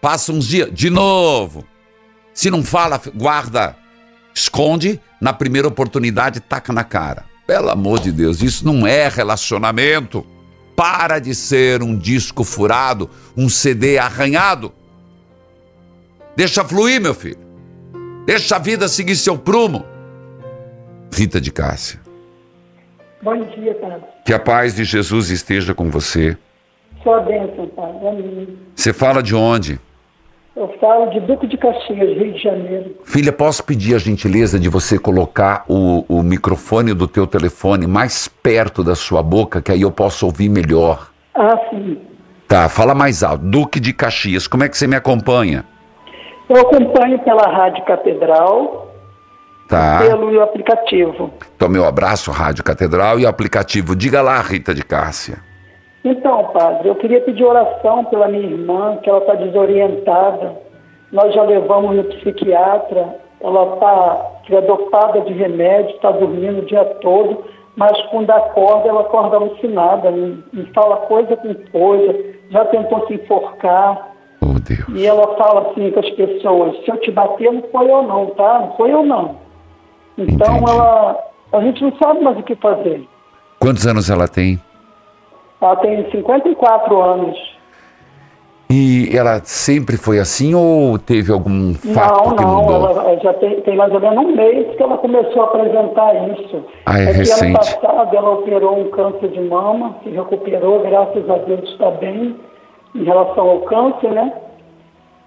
[0.00, 1.64] Passa uns dias, de novo.
[2.32, 3.76] Se não fala, guarda,
[4.34, 7.24] esconde, na primeira oportunidade taca na cara.
[7.46, 10.24] Pelo amor de Deus, isso não é relacionamento.
[10.74, 14.72] Para de ser um disco furado, um CD arranhado.
[16.34, 17.38] Deixa fluir, meu filho.
[18.24, 19.84] Deixa a vida seguir seu prumo.
[21.12, 22.00] Rita de Cássia.
[23.20, 24.02] Bom dia, Padre.
[24.24, 26.38] Que a paz de Jesus esteja com você.
[27.02, 28.08] Sua bênção, Padre.
[28.08, 28.58] Amém.
[28.74, 29.78] Você fala de onde?
[30.60, 32.94] Eu falo de Duque de Caxias, Rio de Janeiro.
[33.02, 38.28] Filha, posso pedir a gentileza de você colocar o, o microfone do teu telefone mais
[38.28, 41.08] perto da sua boca, que aí eu posso ouvir melhor.
[41.34, 41.98] Ah, sim.
[42.46, 43.42] Tá, fala mais alto.
[43.42, 45.64] Duque de Caxias, como é que você me acompanha?
[46.46, 48.86] Eu acompanho pela Rádio Catedral
[49.66, 50.00] Tá.
[50.00, 51.32] pelo aplicativo.
[51.56, 53.96] Então, meu abraço, Rádio Catedral e o aplicativo.
[53.96, 55.38] Diga lá, Rita de Cássia.
[56.04, 60.54] Então, padre, eu queria pedir oração pela minha irmã, que ela está desorientada.
[61.12, 66.84] Nós já levamos no psiquiatra, ela está é dopada de remédio, está dormindo o dia
[67.00, 67.44] todo,
[67.76, 72.18] mas quando acorda, ela acorda alucinada, me, me fala coisa com coisa,
[72.50, 74.08] já tentou se enforcar.
[74.42, 74.88] Oh, Deus.
[74.94, 78.26] E ela fala assim com as pessoas, se eu te bater, não foi eu não,
[78.30, 78.58] tá?
[78.58, 79.36] Não foi eu não.
[80.18, 80.70] Então Entendi.
[80.70, 81.24] ela.
[81.52, 83.04] A gente não sabe mais o que fazer.
[83.58, 84.60] Quantos anos ela tem?
[85.60, 87.60] Ela tem 54 anos.
[88.72, 92.90] E ela sempre foi assim ou teve algum fato não, que não, mudou?
[92.90, 96.64] ela já tem, tem mais ou menos um mês que ela começou a apresentar isso.
[96.86, 97.52] Ah, é ano recente.
[97.52, 102.36] passado ela operou um câncer de mama, se recuperou, graças a Deus está bem
[102.94, 104.32] em relação ao câncer, né?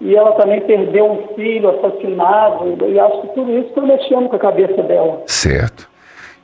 [0.00, 4.36] E ela também perdeu um filho assassinado, e acho que tudo isso está mexendo com
[4.36, 5.22] a cabeça dela.
[5.26, 5.86] Certo.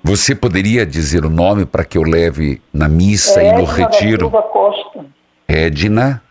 [0.03, 3.73] Você poderia dizer o nome para que eu leve na missa e no Edna da
[3.73, 4.21] retiro?
[4.21, 5.05] Silva Costa.
[5.47, 6.23] Edna?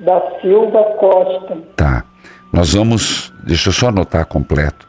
[0.00, 1.58] Da Silva Costa.
[1.76, 2.04] Tá.
[2.52, 3.32] Nós vamos.
[3.44, 4.88] Deixa eu só anotar completo.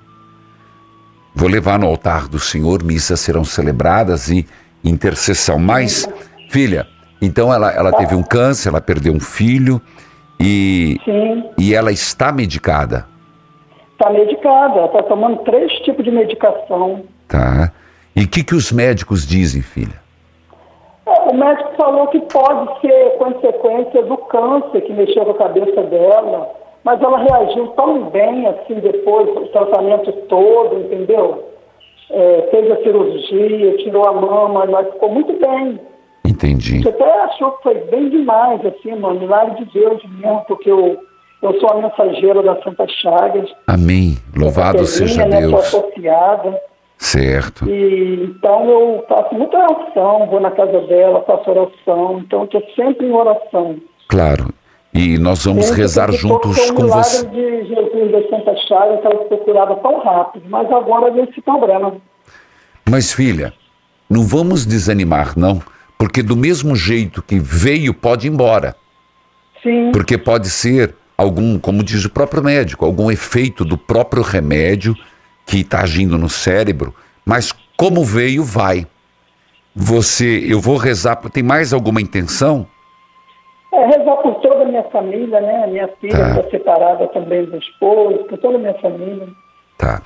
[1.36, 4.48] Vou levar no altar do Senhor, missas serão celebradas e
[4.82, 5.60] intercessão.
[5.60, 6.08] Mas,
[6.50, 6.88] filha,
[7.22, 9.82] então ela, ela teve um câncer, ela perdeu um filho
[10.40, 11.44] e, Sim.
[11.58, 13.06] e ela está medicada.
[13.96, 17.04] Está medicada, ela está tomando três tipos de medicação.
[17.30, 17.72] Tá.
[18.14, 19.96] E o que, que os médicos dizem, filha?
[21.06, 25.82] É, O médico falou que pode ser consequência do câncer que mexeu com a cabeça
[25.84, 26.52] dela,
[26.84, 31.50] mas ela reagiu tão bem assim depois do tratamento todo, entendeu?
[32.12, 35.80] É, fez a cirurgia, tirou a mama, mas ficou muito bem.
[36.26, 36.84] Entendi.
[36.84, 40.98] Você até achou que foi bem demais, assim, mano, milagre de Deus mesmo, porque eu,
[41.42, 43.50] eu sou a mensageira da Santa Chagas.
[43.68, 44.18] Amém.
[44.36, 45.66] Louvado Capelinha, seja né, Deus.
[45.68, 46.60] Sou associada.
[46.98, 47.70] Certo.
[47.70, 52.64] E, então eu faço muita oração, vou na casa dela, faço oração, então eu estou
[52.76, 53.78] sempre em oração.
[54.08, 54.54] Claro.
[54.94, 57.28] E nós vamos Sempre rezar juntos foi com você.
[57.28, 61.42] de Jesus da Santa Chagas, que ela ficou curada tão rápido, mas agora vem esse
[61.42, 61.98] problema.
[62.90, 63.52] Mas, filha,
[64.10, 65.62] não vamos desanimar, não.
[65.98, 68.74] Porque do mesmo jeito que veio, pode ir embora.
[69.62, 69.92] Sim.
[69.92, 74.96] Porque pode ser algum, como diz o próprio médico, algum efeito do próprio remédio
[75.46, 76.94] que está agindo no cérebro,
[77.26, 78.86] mas como veio, vai.
[79.76, 82.66] Você, eu vou rezar, tem mais alguma intenção?
[83.74, 85.68] É, rezar por toda a minha família, né?
[85.68, 86.30] Minha filha Tá.
[86.40, 89.28] está separada também do esposo, por toda a minha família.
[89.78, 90.02] Tá.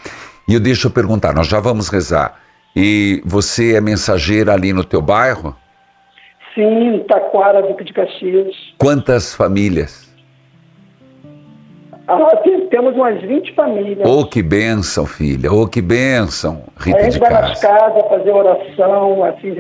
[0.48, 2.40] E eu deixo eu perguntar, nós já vamos rezar.
[2.76, 5.56] E você é mensageira ali no teu bairro?
[6.56, 8.56] Sim, Taquara, Duque de Caxias.
[8.80, 10.09] Quantas famílias?
[12.12, 14.08] Ah, tem- temos umas 20 famílias.
[14.10, 15.52] Oh, que bênção, filha.
[15.54, 17.70] Oh, que bênção, a Rita gente de vai nas Cássia.
[17.70, 19.58] casas fazer oração, assim,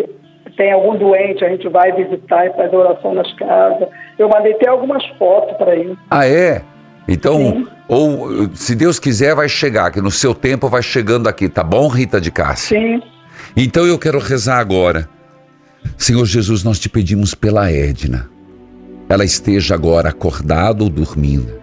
[0.58, 3.88] tem algum doente, a gente vai visitar e fazer oração nas casas.
[4.18, 5.95] Eu mandei até algumas fotos para ir.
[6.10, 6.62] Ah, é?
[7.08, 11.64] Então, ou se Deus quiser, vai chegar, que no seu tempo vai chegando aqui, tá
[11.64, 12.78] bom, Rita de Cássia?
[12.80, 13.02] Sim.
[13.56, 15.08] Então eu quero rezar agora.
[15.97, 18.30] Senhor Jesus, nós te pedimos pela Edna.
[19.08, 21.60] Ela esteja agora acordada ou dormindo.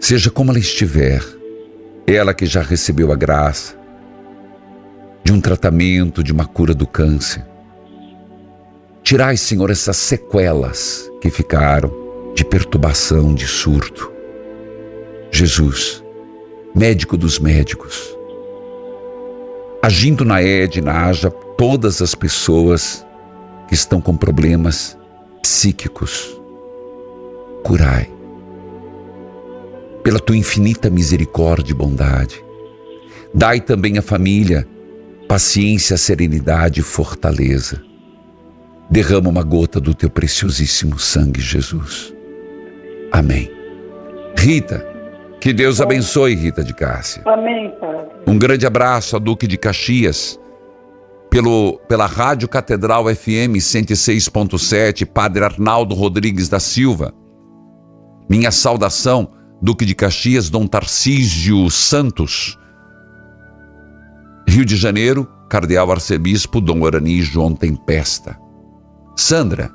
[0.00, 1.22] Seja como ela estiver,
[2.06, 3.76] ela que já recebeu a graça
[5.24, 7.44] de um tratamento, de uma cura do câncer.
[9.02, 11.92] Tirai, Senhor, essas sequelas que ficaram
[12.34, 14.12] de perturbação, de surto.
[15.30, 16.02] Jesus,
[16.74, 18.16] médico dos médicos,
[19.82, 23.04] agindo na Edna, haja todas as pessoas
[23.66, 24.96] que estão com problemas
[25.42, 26.40] psíquicos.
[27.62, 28.17] Curai.
[30.08, 32.42] Pela tua infinita misericórdia e bondade.
[33.34, 34.66] Dai também à família
[35.28, 37.82] paciência, serenidade e fortaleza.
[38.88, 42.14] Derrama uma gota do teu preciosíssimo sangue, Jesus.
[43.12, 43.50] Amém.
[44.34, 44.82] Rita,
[45.42, 47.22] que Deus abençoe, Rita de Cássia.
[47.26, 48.08] Amém, Padre.
[48.26, 50.40] Um grande abraço a Duque de Caxias,
[51.28, 57.12] pelo, pela Rádio Catedral FM 106.7, Padre Arnaldo Rodrigues da Silva.
[58.26, 62.58] Minha saudação, Duque de Caxias, Dom Tarcísio Santos.
[64.48, 68.38] Rio de Janeiro, Cardeal Arcebispo Dom Orani João Tempesta.
[69.16, 69.70] Sandra,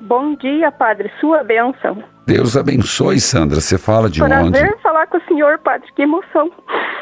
[0.00, 1.10] Bom dia, padre.
[1.20, 2.02] Sua bênção.
[2.26, 3.60] Deus abençoe, Sandra.
[3.60, 4.82] Você fala de Prazer onde?
[4.82, 5.88] falar com o senhor, padre.
[5.94, 6.50] Que emoção.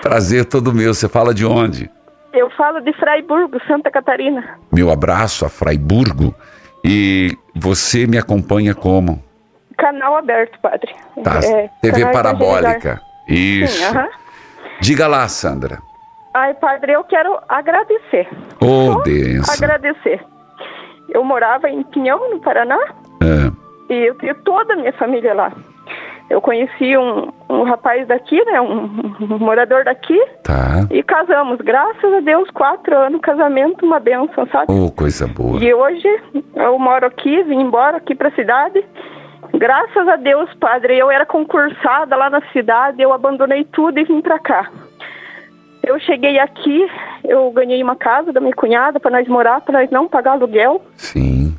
[0.01, 0.95] Prazer todo meu.
[0.95, 1.91] Você fala de onde?
[2.33, 4.59] Eu falo de Fraiburgo, Santa Catarina.
[4.73, 6.35] Meu abraço a Fraiburgo.
[6.85, 9.23] E você me acompanha como?
[9.77, 10.95] Canal aberto, padre.
[11.23, 11.41] Tá.
[11.45, 13.01] É, TV parabólica.
[13.29, 13.79] Isso.
[13.79, 14.09] Sim, aham.
[14.81, 15.79] Diga lá, Sandra.
[16.35, 18.29] Ai, padre, eu quero agradecer.
[18.61, 19.49] Ô, Deus.
[19.51, 20.23] Agradecer.
[21.09, 22.79] Eu morava em Pinhão, no Paraná,
[23.23, 23.93] É.
[23.93, 25.53] e eu tenho toda a minha família lá.
[26.29, 28.61] Eu conheci um, um rapaz daqui, né?
[28.61, 30.19] Um, um morador daqui.
[30.43, 30.85] Tá.
[30.91, 31.59] E casamos.
[31.61, 34.67] Graças a Deus, quatro anos, casamento, uma benção, sabe?
[34.69, 35.63] Oh, coisa boa.
[35.63, 36.09] E hoje
[36.57, 38.85] eu moro aqui, vim embora aqui para a cidade.
[39.55, 44.21] Graças a Deus, padre, eu era concursada lá na cidade, eu abandonei tudo e vim
[44.21, 44.71] para cá.
[45.83, 46.87] Eu cheguei aqui,
[47.25, 50.83] eu ganhei uma casa da minha cunhada para nós morar, para nós não pagar aluguel.
[50.97, 51.57] Sim.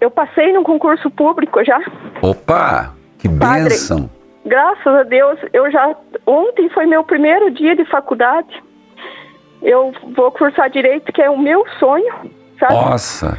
[0.00, 1.80] Eu passei num concurso público já.
[2.20, 3.64] Opa, que Padre.
[3.64, 4.10] bênção.
[4.44, 5.94] Graças a Deus, eu já
[6.26, 8.62] ontem foi meu primeiro dia de faculdade.
[9.62, 12.12] Eu vou cursar direito, que é o meu sonho,
[12.58, 12.74] sabe?
[12.74, 13.38] Nossa.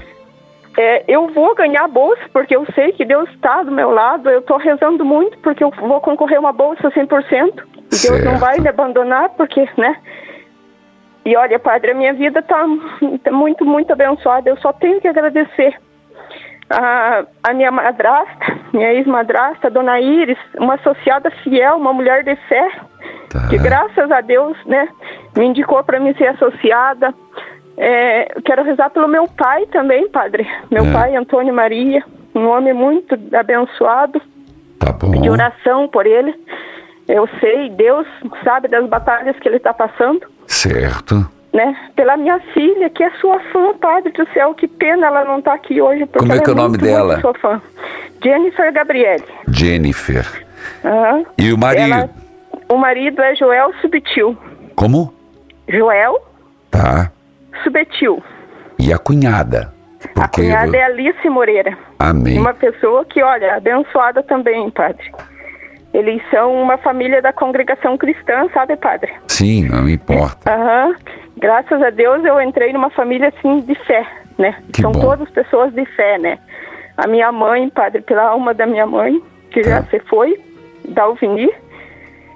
[0.77, 4.29] É, eu vou ganhar a bolsa, porque eu sei que Deus está do meu lado.
[4.29, 7.63] Eu estou rezando muito, porque eu vou concorrer a uma bolsa 100%.
[7.91, 8.39] E Deus não Certo.
[8.39, 9.97] vai me abandonar, porque, né?
[11.25, 12.65] E olha, Padre, a minha vida está
[13.31, 14.49] muito, muito abençoada.
[14.49, 15.75] Eu só tenho que agradecer
[16.69, 22.71] a, a minha madrasta, minha ex-madrasta, Dona Iris, uma associada fiel, uma mulher de fé,
[23.49, 24.87] que graças a Deus, né,
[25.35, 27.13] me indicou para mim ser associada.
[27.81, 30.45] É, quero rezar pelo meu pai também, padre.
[30.69, 30.91] Meu É.
[30.91, 32.03] pai, Antônio Maria,
[32.35, 34.21] um homem muito abençoado.
[34.77, 35.11] Tá bom.
[35.11, 36.35] De oração por ele.
[37.07, 38.05] Eu sei, Deus
[38.43, 41.25] sabe das batalhas que ele está passando, Certo.
[41.53, 41.75] né?
[41.95, 44.53] Pela minha filha, que é sua fã, padre do céu.
[44.53, 46.05] Que pena ela não tá aqui hoje.
[46.05, 47.13] Porque Como é que é o nome muito, dela?
[47.13, 47.61] Muito sua fã.
[48.21, 49.23] Jennifer Gabriele.
[49.47, 50.25] Jennifer.
[50.83, 51.23] Aham.
[51.37, 51.93] E o marido?
[51.93, 52.09] Ela-
[52.67, 54.37] o marido é Joel Subtil.
[54.75, 55.13] Como?
[55.67, 56.19] Joel
[56.69, 57.11] Tá.
[57.63, 58.23] Subtil.
[58.79, 59.73] E a cunhada?
[60.15, 61.77] A cunhada é Alice Moreira.
[61.99, 62.39] Amém.
[62.39, 65.11] Uma pessoa que, olha, abençoada também, padre.
[65.93, 69.11] Eles são uma família da congregação cristã, sabe, padre?
[69.27, 70.53] Sim, não importa.
[70.53, 70.95] Aham.
[71.37, 74.05] Graças a Deus eu entrei numa família assim de fé,
[74.37, 74.55] né?
[74.71, 74.99] Que São bom.
[75.01, 76.37] todas pessoas de fé, né?
[76.97, 79.21] A minha mãe, padre, pela alma da minha mãe,
[79.51, 79.69] que Tá.
[79.69, 80.39] já se foi,
[80.89, 81.49] da Alvini.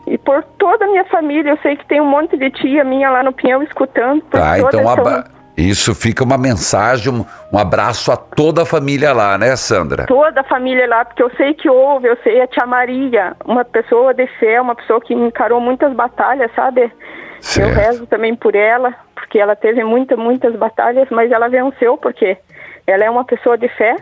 [0.06, 3.10] E por toda a minha família, eu sei que tem um monte de tia minha
[3.10, 4.22] lá no Pinhão escutando.
[4.24, 5.26] Tá, então aba-
[5.56, 10.06] isso fica uma mensagem, um, um abraço a toda a família lá, né, Sandra?
[10.08, 13.64] toda a família lá, porque eu sei que houve, eu sei a tia Maria, uma
[13.64, 16.92] pessoa de fé, uma pessoa que encarou muitas batalhas, sabe?
[17.40, 17.70] Certo.
[17.70, 22.38] Eu rezo também por ela, porque ela teve muitas, muitas batalhas, mas ela venceu, porque
[22.86, 23.96] ela é uma pessoa de fé,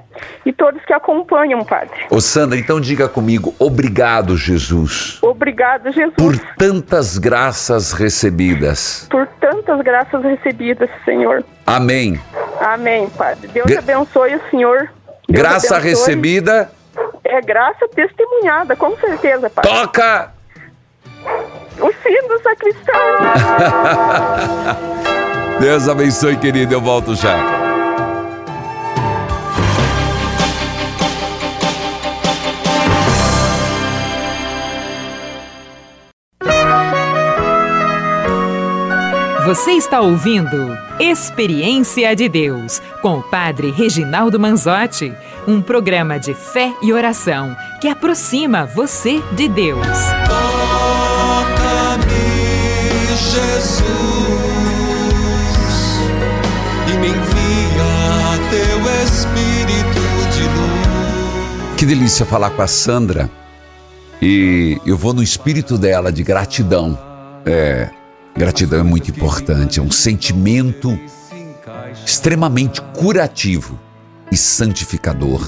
[0.45, 2.05] e todos que acompanham, Padre.
[2.09, 9.07] Ô Sandra, então diga comigo, obrigado, Jesus, Obrigado, Jesus, por tantas graças recebidas.
[9.09, 11.43] por tantas graças recebidas, Senhor.
[11.67, 12.19] Amém.
[12.59, 13.47] Amém, Padre.
[13.49, 14.89] Deus Gra- abençoe o Senhor.
[15.29, 15.89] Deus Graça abençoe.
[15.91, 16.71] recebida,
[17.23, 19.71] É graça testemunhada, com certeza, Padre.
[19.71, 20.31] toca!
[21.79, 22.95] O sino do sacristão.
[25.59, 27.60] Deus abençoe, querido, eu volto já.
[39.51, 45.13] Você está ouvindo Experiência de Deus com o Padre Reginaldo Manzotti,
[45.45, 49.85] um programa de fé e oração que aproxima você de Deus.
[50.25, 52.07] Toca-me,
[53.07, 53.83] Jesus,
[56.87, 61.75] e me envia teu Espírito de luz.
[61.75, 63.29] Que delícia falar com a Sandra.
[64.21, 66.97] E eu vou no espírito dela de gratidão.
[67.45, 67.89] É,
[68.35, 70.97] gratidão é muito importante, é um sentimento
[72.05, 73.79] extremamente curativo
[74.31, 75.41] e santificador.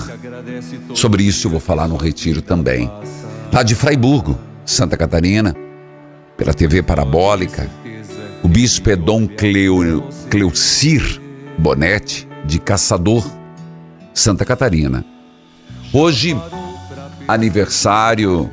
[0.93, 2.91] Sobre isso eu vou falar no retiro também.
[3.51, 5.55] Lá de Fraiburgo, Santa Catarina,
[6.35, 7.69] pela TV Parabólica,
[8.43, 11.21] o bispo é Dom Cleo, Cleucir
[11.57, 13.25] Bonetti, de Caçador,
[14.13, 15.05] Santa Catarina.
[15.93, 16.35] Hoje,
[17.27, 18.49] aniversário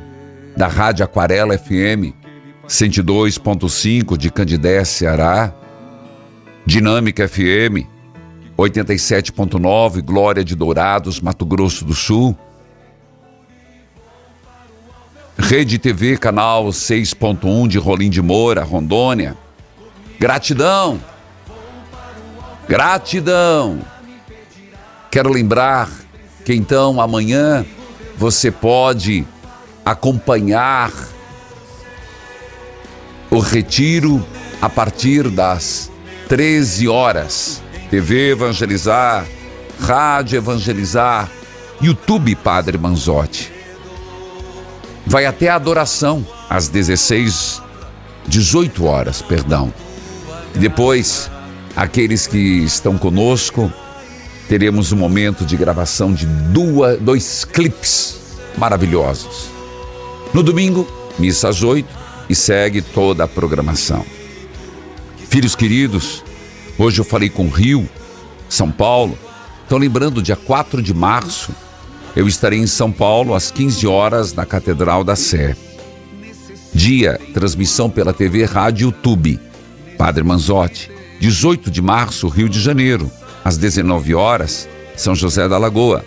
[0.55, 2.20] da Rádio Aquarela FM
[2.67, 5.53] 102.5 de Candidé, Ceará,
[6.65, 7.87] Dinâmica FM
[8.57, 12.37] 87.9, Glória de Dourados, Mato Grosso do Sul.
[15.37, 19.35] Rede TV, canal 6.1 de Rolim de Moura, Rondônia.
[20.19, 21.01] Gratidão!
[22.67, 23.79] Gratidão!
[25.09, 25.89] Quero lembrar
[26.45, 27.65] que então amanhã
[28.17, 29.25] você pode
[29.83, 30.91] acompanhar
[33.31, 34.23] o retiro
[34.61, 35.89] a partir das
[36.27, 37.63] 13 horas.
[37.89, 39.25] TV Evangelizar,
[39.79, 41.29] Rádio Evangelizar,
[41.81, 43.51] YouTube Padre Manzotti.
[45.05, 47.61] Vai até a adoração às 16,
[48.27, 49.73] 18 horas, perdão.
[50.53, 51.29] E depois,
[51.75, 53.71] aqueles que estão conosco
[54.47, 58.19] teremos um momento de gravação de duas, dois clipes
[58.57, 59.49] maravilhosos.
[60.33, 62.00] No domingo, missa às oito
[62.31, 64.05] e segue toda a programação.
[65.27, 66.23] Filhos queridos,
[66.77, 67.89] hoje eu falei com Rio,
[68.47, 69.17] São Paulo.
[69.63, 71.53] Estão lembrando, dia 4 de março,
[72.15, 75.57] eu estarei em São Paulo às 15 horas na Catedral da Sé.
[76.73, 79.37] Dia, transmissão pela TV Rádio YouTube.
[79.97, 80.89] Padre Manzotti.
[81.19, 83.11] 18 de março, Rio de Janeiro
[83.43, 86.03] às 19 horas, São José da Lagoa.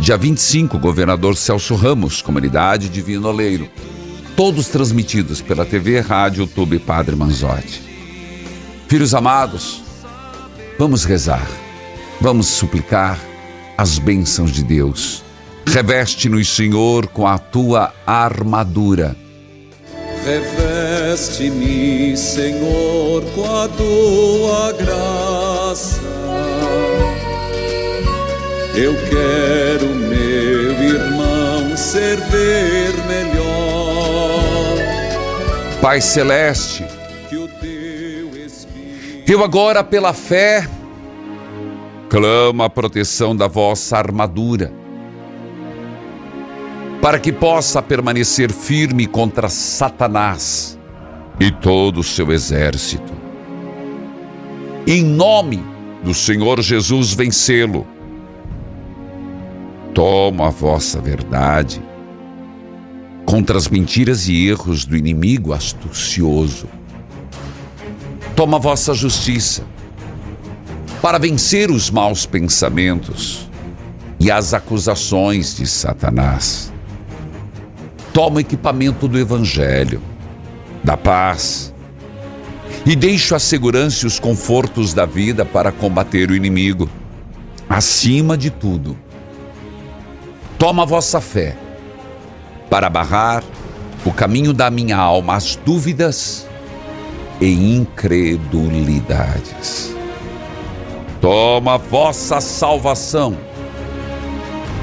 [0.00, 3.68] Dia 25, governador Celso Ramos, comunidade Divino Oleiro.
[4.36, 7.82] Todos transmitidos pela TV, Rádio, YouTube Padre Manzotti.
[8.86, 9.82] Filhos amados,
[10.78, 11.48] vamos rezar,
[12.20, 13.18] vamos suplicar
[13.78, 15.24] as bênçãos de Deus.
[15.66, 19.16] Reveste-nos, Senhor, com a tua armadura.
[20.22, 26.02] Reveste-me, Senhor, com a tua graça.
[28.74, 33.35] Eu quero, meu irmão, servir melhor.
[35.86, 36.84] Pai Celeste,
[39.24, 40.68] eu agora, pela fé,
[42.08, 44.72] clamo a proteção da vossa armadura
[47.00, 50.76] para que possa permanecer firme contra Satanás
[51.38, 53.12] e todo o seu exército.
[54.88, 55.64] Em nome
[56.02, 57.86] do Senhor Jesus vencê-lo.
[59.94, 61.80] Toma a vossa verdade
[63.26, 66.68] contra as mentiras e erros do inimigo astucioso.
[68.36, 69.64] Toma vossa justiça
[71.02, 73.50] para vencer os maus pensamentos
[74.20, 76.72] e as acusações de Satanás
[78.12, 80.00] toma o equipamento do Evangelho,
[80.82, 81.70] da paz,
[82.86, 86.88] e deixo a segurança e os confortos da vida para combater o inimigo.
[87.68, 88.96] Acima de tudo,
[90.58, 91.58] toma a vossa fé
[92.68, 93.44] para barrar
[94.04, 96.46] o caminho da minha alma às dúvidas
[97.40, 99.94] e incredulidades.
[101.20, 103.36] Toma vossa salvação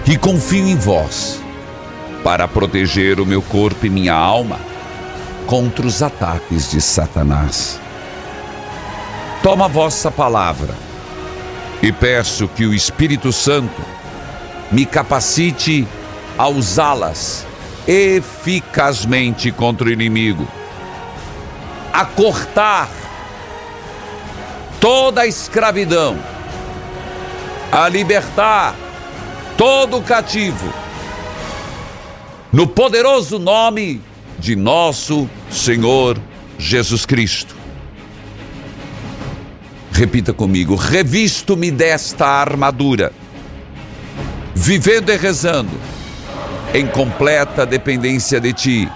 [0.05, 1.41] e confio em vós
[2.23, 4.59] para proteger o meu corpo e minha alma
[5.45, 7.79] contra os ataques de Satanás.
[9.41, 10.73] Toma vossa palavra
[11.81, 13.81] e peço que o Espírito Santo
[14.71, 15.87] me capacite
[16.37, 17.45] a usá-las
[17.87, 20.47] eficazmente contra o inimigo,
[21.91, 22.89] a cortar
[24.79, 26.17] toda a escravidão,
[27.71, 28.75] a libertar
[29.57, 30.73] todo o cativo.
[32.51, 34.01] No poderoso nome
[34.37, 36.19] de nosso Senhor
[36.57, 37.55] Jesus Cristo.
[39.91, 43.13] Repita comigo: revisto-me desta armadura,
[44.53, 45.71] vivendo e rezando,
[46.73, 48.91] em completa dependência de Ti,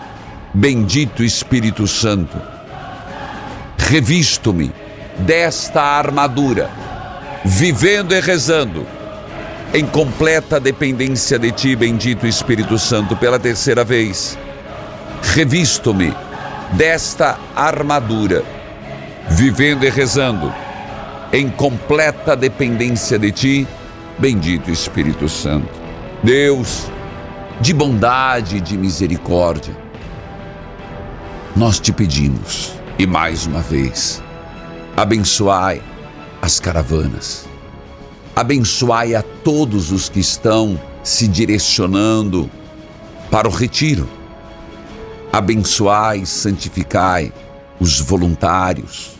[0.52, 2.42] bendito Espírito Santo.
[3.78, 4.72] Revisto-me
[5.20, 6.72] desta armadura,
[7.46, 8.86] vivendo e rezando,
[9.74, 14.38] em completa dependência de Ti, bendito Espírito Santo, pela terceira vez.
[15.36, 16.16] Revisto-me
[16.72, 18.44] desta armadura,
[19.30, 20.52] vivendo e rezando,
[21.32, 23.68] em completa dependência de Ti,
[24.18, 25.70] bendito Espírito Santo.
[26.24, 26.90] Deus,
[27.60, 29.76] de bondade e de misericórdia,
[31.56, 34.24] nós te pedimos, e mais uma vez,
[34.96, 35.82] abençoai
[36.42, 37.48] as caravanas
[38.38, 42.48] Abençoai a todos os que estão se direcionando
[43.32, 44.08] para o retiro.
[45.34, 47.34] Abençoai, santificai
[47.80, 49.14] os voluntários.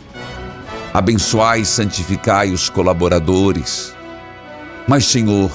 [0.94, 3.92] Abençoai e santificai os colaboradores.
[4.86, 5.50] Mas, Senhor,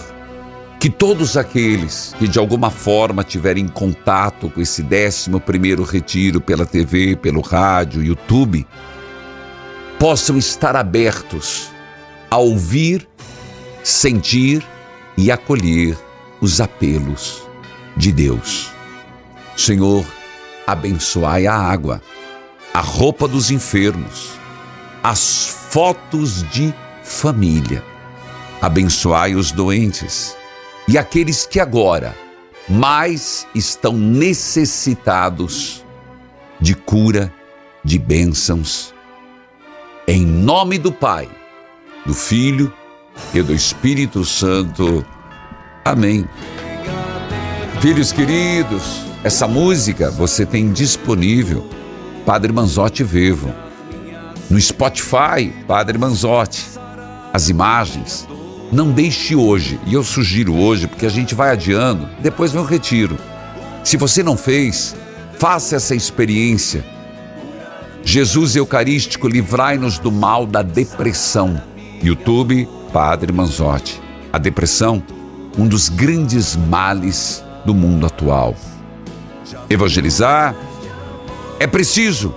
[0.84, 6.66] que todos aqueles que de alguma forma tiverem contato com esse décimo primeiro retiro pela
[6.66, 8.68] TV, pelo rádio, YouTube,
[9.98, 11.70] possam estar abertos
[12.30, 13.08] a ouvir
[13.82, 14.62] sentir
[15.16, 15.98] e acolher
[16.42, 17.48] os apelos
[17.96, 18.70] de Deus.
[19.56, 20.04] Senhor,
[20.68, 22.02] abençoai a água,
[22.74, 24.32] a roupa dos enfermos,
[25.02, 26.74] as fotos de
[27.06, 27.82] família.
[28.62, 30.36] Abençoai os doentes
[30.94, 32.16] e aqueles que agora
[32.70, 35.84] mais estão necessitados
[36.62, 37.34] de cura,
[37.84, 38.94] de bênçãos.
[40.08, 41.28] Em nome do Pai,
[42.06, 42.72] do Filho
[43.34, 45.04] e do Espírito Santo.
[45.84, 46.30] Amém.
[47.82, 51.68] Filhos queridos, essa música você tem disponível
[52.24, 53.52] Padre Manzotti Vivo.
[54.48, 56.64] No Spotify, Padre Manzotti.
[57.34, 58.28] as imagens,
[58.74, 62.66] não deixe hoje, e eu sugiro hoje, porque a gente vai adiando, depois vem o
[62.66, 63.18] retiro.
[63.84, 64.96] Se você não fez,
[65.38, 66.84] faça essa experiência.
[68.04, 71.62] Jesus Eucarístico, livrai-nos do mal da depressão.
[72.02, 74.02] YouTube, Padre Manzotti.
[74.32, 75.04] A depressão,
[75.58, 78.56] um dos grandes males do mundo atual.
[79.70, 80.56] Evangelizar
[81.60, 82.34] é preciso.